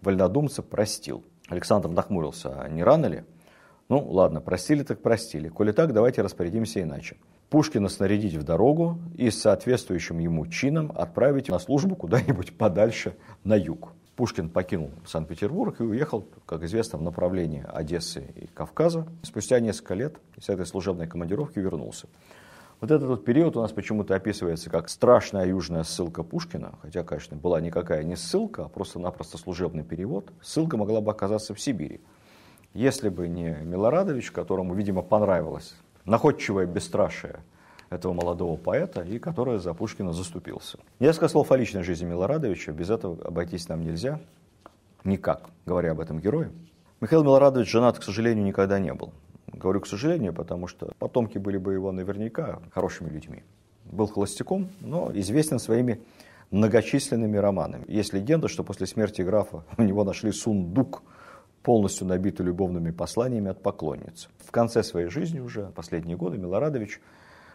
[0.00, 1.22] вольнодумца простил.
[1.48, 3.24] Александр нахмурился, а не рано ли?
[3.88, 5.48] Ну, ладно, простили так простили.
[5.48, 7.16] Коли так, давайте распорядимся иначе.
[7.50, 13.54] Пушкина снарядить в дорогу и с соответствующим ему чином отправить на службу куда-нибудь подальше на
[13.54, 13.92] юг.
[14.20, 19.06] Пушкин покинул Санкт-Петербург и уехал, как известно, в направлении Одессы и Кавказа.
[19.22, 22.06] Спустя несколько лет с этой служебной командировки вернулся.
[22.82, 27.38] Вот этот вот период у нас почему-то описывается как страшная южная ссылка Пушкина, хотя, конечно,
[27.38, 30.30] была никакая не ссылка, а просто-напросто служебный перевод.
[30.42, 32.02] Ссылка могла бы оказаться в Сибири.
[32.74, 37.40] Если бы не Милорадович, которому, видимо, понравилось находчивое бесстрашие
[37.90, 40.78] этого молодого поэта, и который за Пушкина заступился.
[41.00, 44.20] Несколько слов о личной жизни Милорадовича, без этого обойтись нам нельзя,
[45.04, 46.50] никак, говоря об этом герое.
[47.00, 49.12] Михаил Милорадович женат, к сожалению, никогда не был.
[49.52, 53.42] Говорю, к сожалению, потому что потомки были бы его наверняка хорошими людьми.
[53.84, 56.00] Был холостяком, но известен своими
[56.52, 57.84] многочисленными романами.
[57.88, 61.02] Есть легенда, что после смерти графа у него нашли сундук,
[61.62, 64.28] полностью набитый любовными посланиями от поклонниц.
[64.38, 67.00] В конце своей жизни уже, последние годы, Милорадович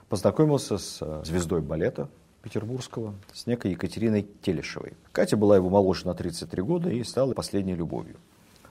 [0.10, 2.10] познакомился с э, звездой балета
[2.42, 4.94] петербургского, с некой Екатериной Телешевой.
[5.12, 8.18] Катя была его моложе на 33 года и стала последней любовью.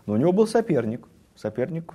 [0.07, 1.95] Но у него был соперник, соперник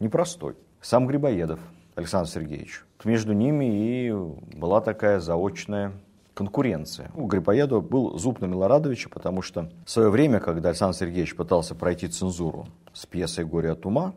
[0.00, 0.56] непростой.
[0.80, 1.60] Сам Грибоедов
[1.94, 2.82] Александр Сергеевич.
[3.04, 4.12] Между ними и
[4.56, 5.92] была такая заочная
[6.34, 7.10] конкуренция.
[7.14, 11.74] У Грибоедова был зуб на Милорадовича, потому что в свое время, когда Александр Сергеевич пытался
[11.74, 14.14] пройти цензуру с пьесой «Горе от ума»,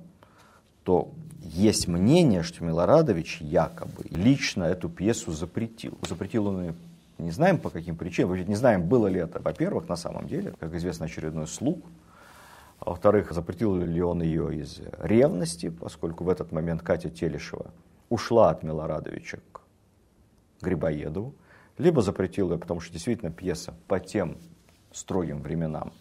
[0.87, 1.11] то
[1.41, 5.97] есть мнение, что Милорадович якобы лично эту пьесу запретил.
[6.07, 6.75] Запретил он ее
[7.17, 10.73] не знаем по каким причинам, не знаем, было ли это, во-первых, на самом деле, как
[10.75, 11.83] известно, очередной слуг,
[12.79, 17.71] а во-вторых, запретил ли он ее из ревности, поскольку в этот момент Катя Телешева
[18.07, 19.63] ушла от Милорадовича к
[20.61, 21.35] Грибоедову,
[21.77, 24.37] либо запретил ее, потому что действительно пьеса по тем
[24.93, 25.91] строгим временам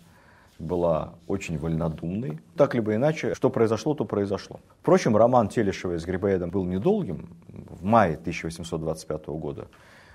[0.59, 2.41] была очень вольнодумной.
[2.57, 4.61] Так либо иначе, что произошло, то произошло.
[4.81, 7.29] Впрочем, роман Телешева с Грибоедом был недолгим.
[7.49, 9.69] В мае 1825 года,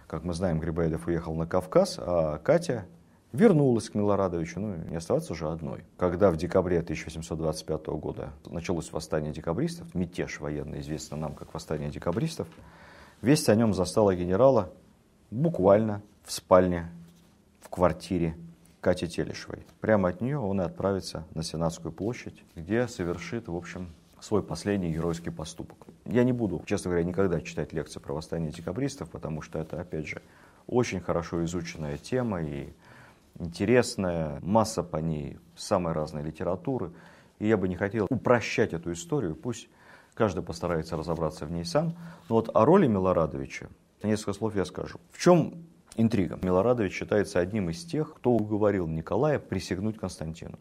[0.07, 2.85] как мы знаем, Грибоедов уехал на Кавказ, а Катя
[3.31, 5.83] вернулась к Милорадовичу, ну, не оставаться же одной.
[5.97, 12.47] Когда в декабре 1725 года началось восстание декабристов, мятеж военный, известный нам как восстание декабристов,
[13.21, 14.71] весть о нем застала генерала
[15.29, 16.89] буквально в спальне,
[17.61, 18.35] в квартире
[18.81, 19.63] Кати Телешевой.
[19.79, 24.91] Прямо от нее он и отправится на Сенатскую площадь, где совершит, в общем, свой последний
[24.91, 25.87] геройский поступок.
[26.05, 30.07] Я не буду, честно говоря, никогда читать лекции про восстание декабристов, потому что это, опять
[30.07, 30.21] же,
[30.65, 32.73] очень хорошо изученная тема, и
[33.37, 36.91] интересная, масса по ней самой разной литературы.
[37.37, 39.69] И я бы не хотел упрощать эту историю, пусть
[40.15, 41.95] каждый постарается разобраться в ней сам.
[42.29, 43.69] Но вот о роли Милорадовича
[44.01, 44.99] несколько слов я скажу.
[45.11, 45.65] В чем
[45.95, 46.39] интрига?
[46.41, 50.57] Милорадович считается одним из тех, кто уговорил Николая присягнуть Константину,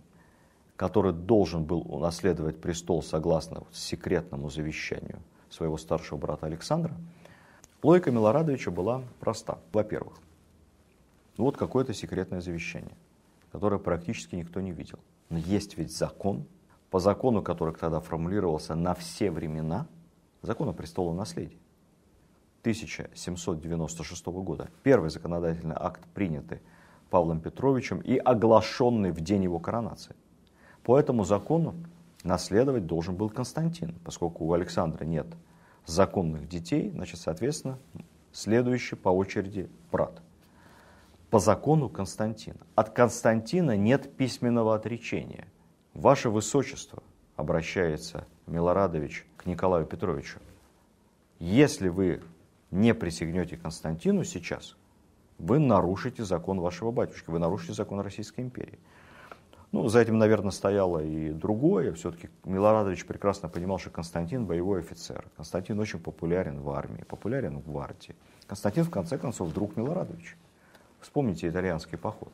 [0.76, 5.20] который должен был унаследовать престол согласно секретному завещанию
[5.50, 6.94] своего старшего брата Александра.
[7.82, 9.58] Логика Милорадовича была проста.
[9.72, 10.14] Во-первых,
[11.36, 12.96] вот какое-то секретное завещание,
[13.52, 14.98] которое практически никто не видел.
[15.30, 16.44] Но есть ведь закон,
[16.90, 19.86] по закону, который тогда формулировался на все времена,
[20.42, 21.56] закон о престолу наследия.
[22.60, 24.68] 1796 года.
[24.82, 26.60] Первый законодательный акт, принятый
[27.10, 30.14] Павлом Петровичем и оглашенный в день его коронации.
[30.82, 31.74] По этому закону
[32.22, 35.26] наследовать должен был Константин, поскольку у Александра нет
[35.86, 37.78] законных детей, значит, соответственно,
[38.32, 40.22] следующий по очереди брат–
[41.30, 42.58] по закону Константина.
[42.74, 45.46] От Константина нет письменного отречения.
[45.94, 47.02] Ваше Высочество,
[47.36, 50.40] обращается Милорадович к Николаю Петровичу,
[51.38, 52.20] если вы
[52.70, 54.76] не присягнете Константину сейчас,
[55.38, 58.78] вы нарушите закон вашего батюшки, вы нарушите закон Российской империи.
[59.72, 61.92] Ну, за этим, наверное, стояло и другое.
[61.92, 65.26] Все-таки Милорадович прекрасно понимал, что Константин боевой офицер.
[65.36, 68.16] Константин очень популярен в армии, популярен в гвардии.
[68.48, 70.34] Константин, в конце концов, друг Милорадовича.
[71.00, 72.32] Вспомните итальянский поход,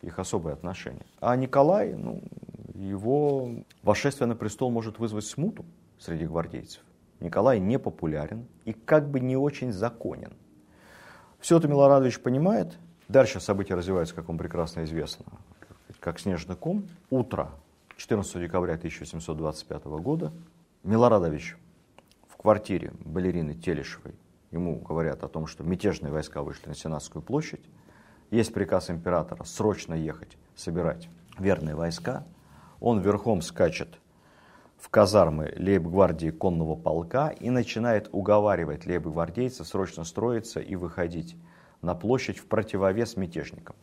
[0.00, 1.04] их особые отношения.
[1.20, 2.22] А Николай, ну,
[2.74, 3.50] его
[3.82, 5.64] восшествие на престол может вызвать смуту
[5.98, 6.82] среди гвардейцев.
[7.20, 10.32] Николай не популярен и как бы не очень законен.
[11.40, 12.76] Все это Милорадович понимает.
[13.08, 15.24] Дальше события развиваются, как вам прекрасно известно,
[16.00, 16.88] как снежный ком.
[17.08, 17.50] Утро
[17.96, 20.32] 14 декабря 1725 года
[20.82, 21.56] Милорадович
[22.28, 24.14] в квартире балерины Телешевой
[24.50, 27.64] ему говорят о том, что мятежные войска вышли на Сенатскую площадь.
[28.30, 31.08] Есть приказ императора срочно ехать, собирать
[31.38, 32.26] верные войска.
[32.80, 33.98] Он верхом скачет
[34.78, 41.36] в казармы лейб-гвардии конного полка и начинает уговаривать лейб-гвардейцев срочно строиться и выходить
[41.82, 43.76] на площадь в противовес мятежникам.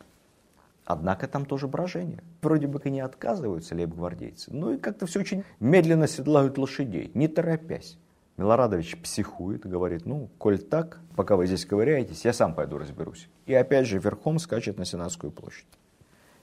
[0.85, 2.23] Однако там тоже брожение.
[2.41, 7.27] Вроде бы и не отказываются лейб-гвардейцы, но и как-то все очень медленно седлают лошадей, не
[7.27, 7.97] торопясь.
[8.35, 13.29] Милорадович психует, говорит, ну, коль так, пока вы здесь ковыряетесь, я сам пойду разберусь.
[13.45, 15.67] И опять же верхом скачет на Сенатскую площадь.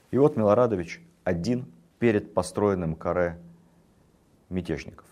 [0.09, 1.65] И вот Милорадович один
[1.99, 3.37] перед построенным каре
[4.51, 5.05] мятежников.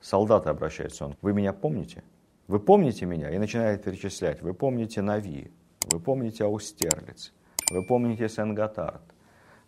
[0.00, 2.02] Солдаты обращаются, он, вы меня помните?
[2.48, 3.30] Вы помните меня?
[3.30, 4.40] И начинает перечислять.
[4.42, 5.50] Вы помните Нави,
[5.90, 7.32] вы помните Аустерлиц,
[7.70, 9.02] вы помните Сен-Готард,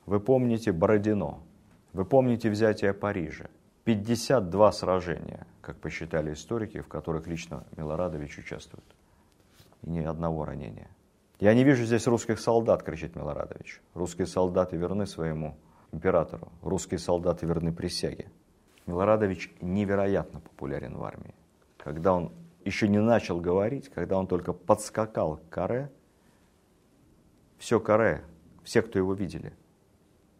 [0.06, 1.40] вы помните Бородино,
[1.92, 3.48] вы помните взятие Парижа.
[3.84, 8.84] 52 сражения, как посчитали историки, в которых лично Милорадович участвует.
[9.82, 10.88] И ни одного ранения.
[11.40, 13.80] «Я не вижу здесь русских солдат»,— кричит Милорадович.
[13.94, 15.56] «Русские солдаты верны своему
[15.92, 16.48] императору.
[16.62, 18.28] Русские солдаты верны присяге».
[18.88, 21.34] Милорадович невероятно популярен в армии.
[21.76, 22.32] Когда он
[22.64, 25.92] еще не начал говорить, когда он только подскакал к каре,
[27.58, 28.24] все каре,
[28.64, 29.52] все, кто его видели,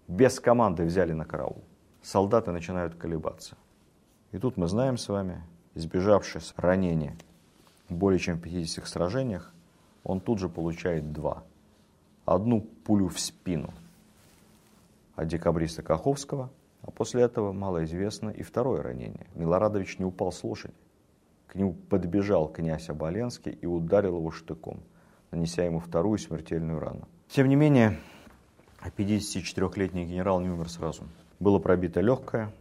[0.09, 1.63] без команды взяли на караул.
[2.03, 3.59] Солдаты начинают колебаться.
[4.33, 5.43] И тут мы знаем с вами,
[5.75, 7.17] избежавшись ранения
[7.91, 9.53] более чем в 50 сражениях,
[10.05, 11.45] он тут же получает два.
[12.25, 13.75] Одну пулю в спину
[15.17, 16.51] от декабриста Каховского,
[16.83, 19.27] а после этого, малоизвестно, и второе ранение.
[19.35, 20.75] Милорадович не упал с лошади.
[21.47, 24.81] К нему подбежал князь Оболенский и ударил его штыком,
[25.31, 27.09] нанеся ему вторую смертельную рану.
[27.29, 27.99] Тем не менее,
[28.85, 31.05] 54-летний генерал не умер сразу.
[31.41, 32.53] Было пробито легкое,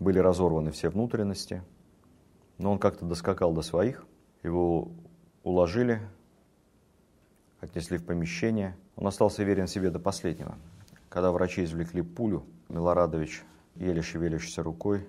[0.00, 1.62] были разорваны все внутренности,
[2.58, 4.06] но он как-то доскакал до своих,
[4.42, 4.88] его
[5.42, 6.00] уложили,
[7.60, 8.76] отнесли в помещение.
[8.96, 10.56] Он остался верен себе до последнего.
[11.08, 13.44] Когда врачи извлекли пулю, Милорадович,
[13.76, 15.08] еле шевелящейся рукой,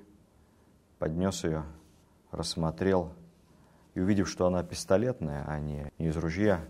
[1.00, 1.64] поднес ее,
[2.32, 3.14] рассмотрел
[3.94, 6.64] и, увидев, что она пистолетная, а не, из ружья,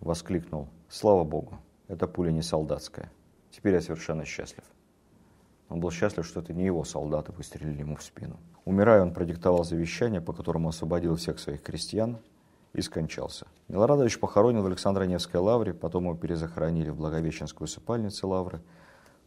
[0.00, 1.58] воскликнул «Слава Богу,
[1.88, 3.10] эта пуля не солдатская.
[3.50, 4.64] Теперь я совершенно счастлив».
[5.68, 8.38] Он был счастлив, что это не его солдаты выстрелили ему в спину.
[8.64, 12.18] Умирая, он продиктовал завещание, по которому освободил всех своих крестьян
[12.74, 13.46] и скончался.
[13.68, 18.60] Милорадович похоронен в Александро-Невской лавре, потом его перезахоронили в Благовещенской усыпальнице лавры,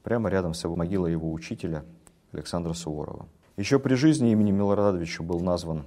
[0.06, 1.84] прямо рядом с его могилой его учителя
[2.32, 3.28] Александра Суворова.
[3.58, 5.84] Еще при жизни имени Милорадовича был назван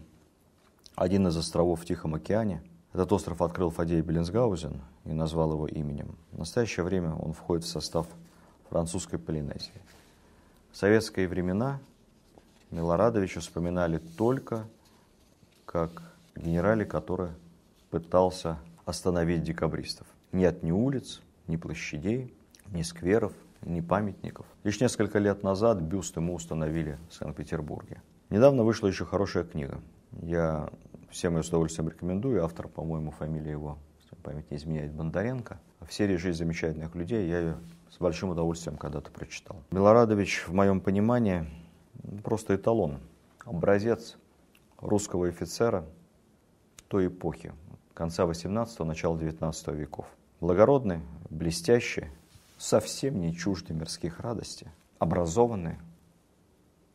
[0.97, 2.61] один из островов в Тихом океане.
[2.93, 6.17] Этот остров открыл Фадей Беллинсгаузен и назвал его именем.
[6.33, 8.09] В настоящее время он входит в состав
[8.71, 9.81] французской Полинезии.
[10.73, 11.79] В советские времена
[12.73, 14.67] Милорадовича вспоминали только
[15.65, 16.03] как
[16.35, 17.31] генерале, который
[17.91, 20.09] пытался остановить декабристов.
[20.33, 22.35] Нет ни улиц, ни площадей,
[22.73, 23.33] ни скверов,
[23.63, 24.47] ни памятников.
[24.65, 28.03] Лишь несколько лет назад бюст ему установили в Санкт-Петербурге.
[28.31, 29.81] Недавно вышла еще хорошая книга.
[30.23, 30.69] Я
[31.11, 32.45] всем ее с удовольствием рекомендую.
[32.45, 33.79] Автор, по-моему, фамилия его,
[34.23, 35.61] память не изменяет, Бондаренко.
[35.81, 37.57] В серии «Жизнь замечательных людей» я ее
[37.91, 39.57] с большим удовольствием когда-то прочитал.
[39.71, 41.47] Милорадович, в моем понимании,
[42.23, 42.99] просто эталон,
[43.45, 44.19] образец
[44.79, 45.85] русского офицера
[46.89, 47.53] той эпохи,
[47.95, 50.07] конца 18-го, начала 19 веков.
[50.41, 51.01] Благородный,
[51.31, 52.07] блестящий,
[52.59, 54.67] совсем не чужды мирских радостей,
[54.99, 55.79] образованный,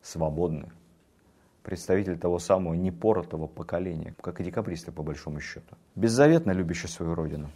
[0.02, 0.70] свободный,
[1.62, 5.76] представитель того самого непоротого поколения, как и декабристы по большому счету.
[5.96, 7.50] Беззаветно любящий свою родину.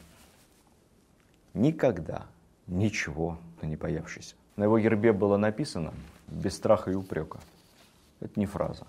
[1.53, 2.27] Никогда
[2.67, 4.35] ничего не боявшийся.
[4.57, 5.93] На его гербе было написано
[6.27, 7.39] «без страха и упрека».
[8.21, 8.87] Это не фраза.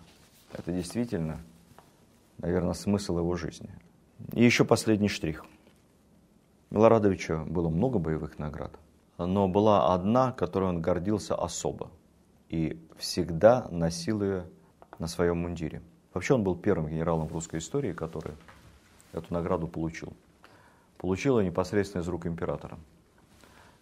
[0.53, 1.39] Это действительно,
[2.37, 3.69] наверное, смысл его жизни.
[4.33, 5.45] И еще последний штрих.
[6.71, 8.71] Милорадовича было много боевых наград–
[9.25, 11.91] но была одна, которой он гордился особо
[12.47, 14.45] и всегда носил ее
[14.97, 15.81] на своем мундире.
[16.13, 18.33] Вообще он был первым генералом в русской истории, который
[19.11, 20.13] эту награду получил.
[20.97, 22.77] Получил ее непосредственно из рук императора.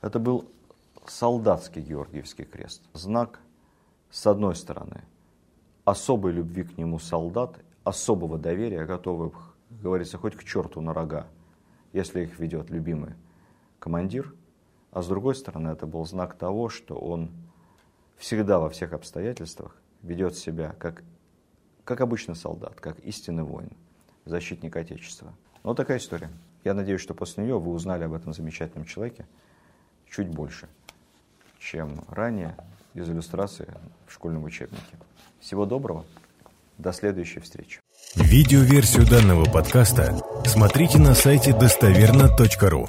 [0.01, 0.49] Это был
[1.05, 2.83] солдатский Георгиевский крест.
[2.93, 3.39] Знак,
[4.09, 5.03] с одной стороны,
[5.85, 11.27] особой любви к нему солдат, особого доверия, готовых, как говорится, хоть к черту на рога,
[11.93, 13.13] если их ведет любимый
[13.79, 14.33] командир–
[14.97, 17.29] а с другой стороны, это был знак того, что он
[18.17, 21.03] всегда во всех обстоятельствах ведет себя как,
[21.83, 23.69] как обычный солдат, как истинный воин,
[24.25, 25.35] защитник Отечества.
[25.61, 26.31] Вот такая история.
[26.63, 29.27] Я надеюсь, что после нее вы узнали об этом замечательном человеке
[30.09, 30.67] чуть больше,
[31.59, 32.57] чем ранее
[32.95, 33.71] из иллюстрации
[34.07, 34.97] в школьном учебнике.
[35.39, 36.05] Всего доброго.
[36.79, 37.81] До следующей встречи.
[38.15, 42.87] Видеоверсию данного подкаста смотрите на сайте достоверно.ру.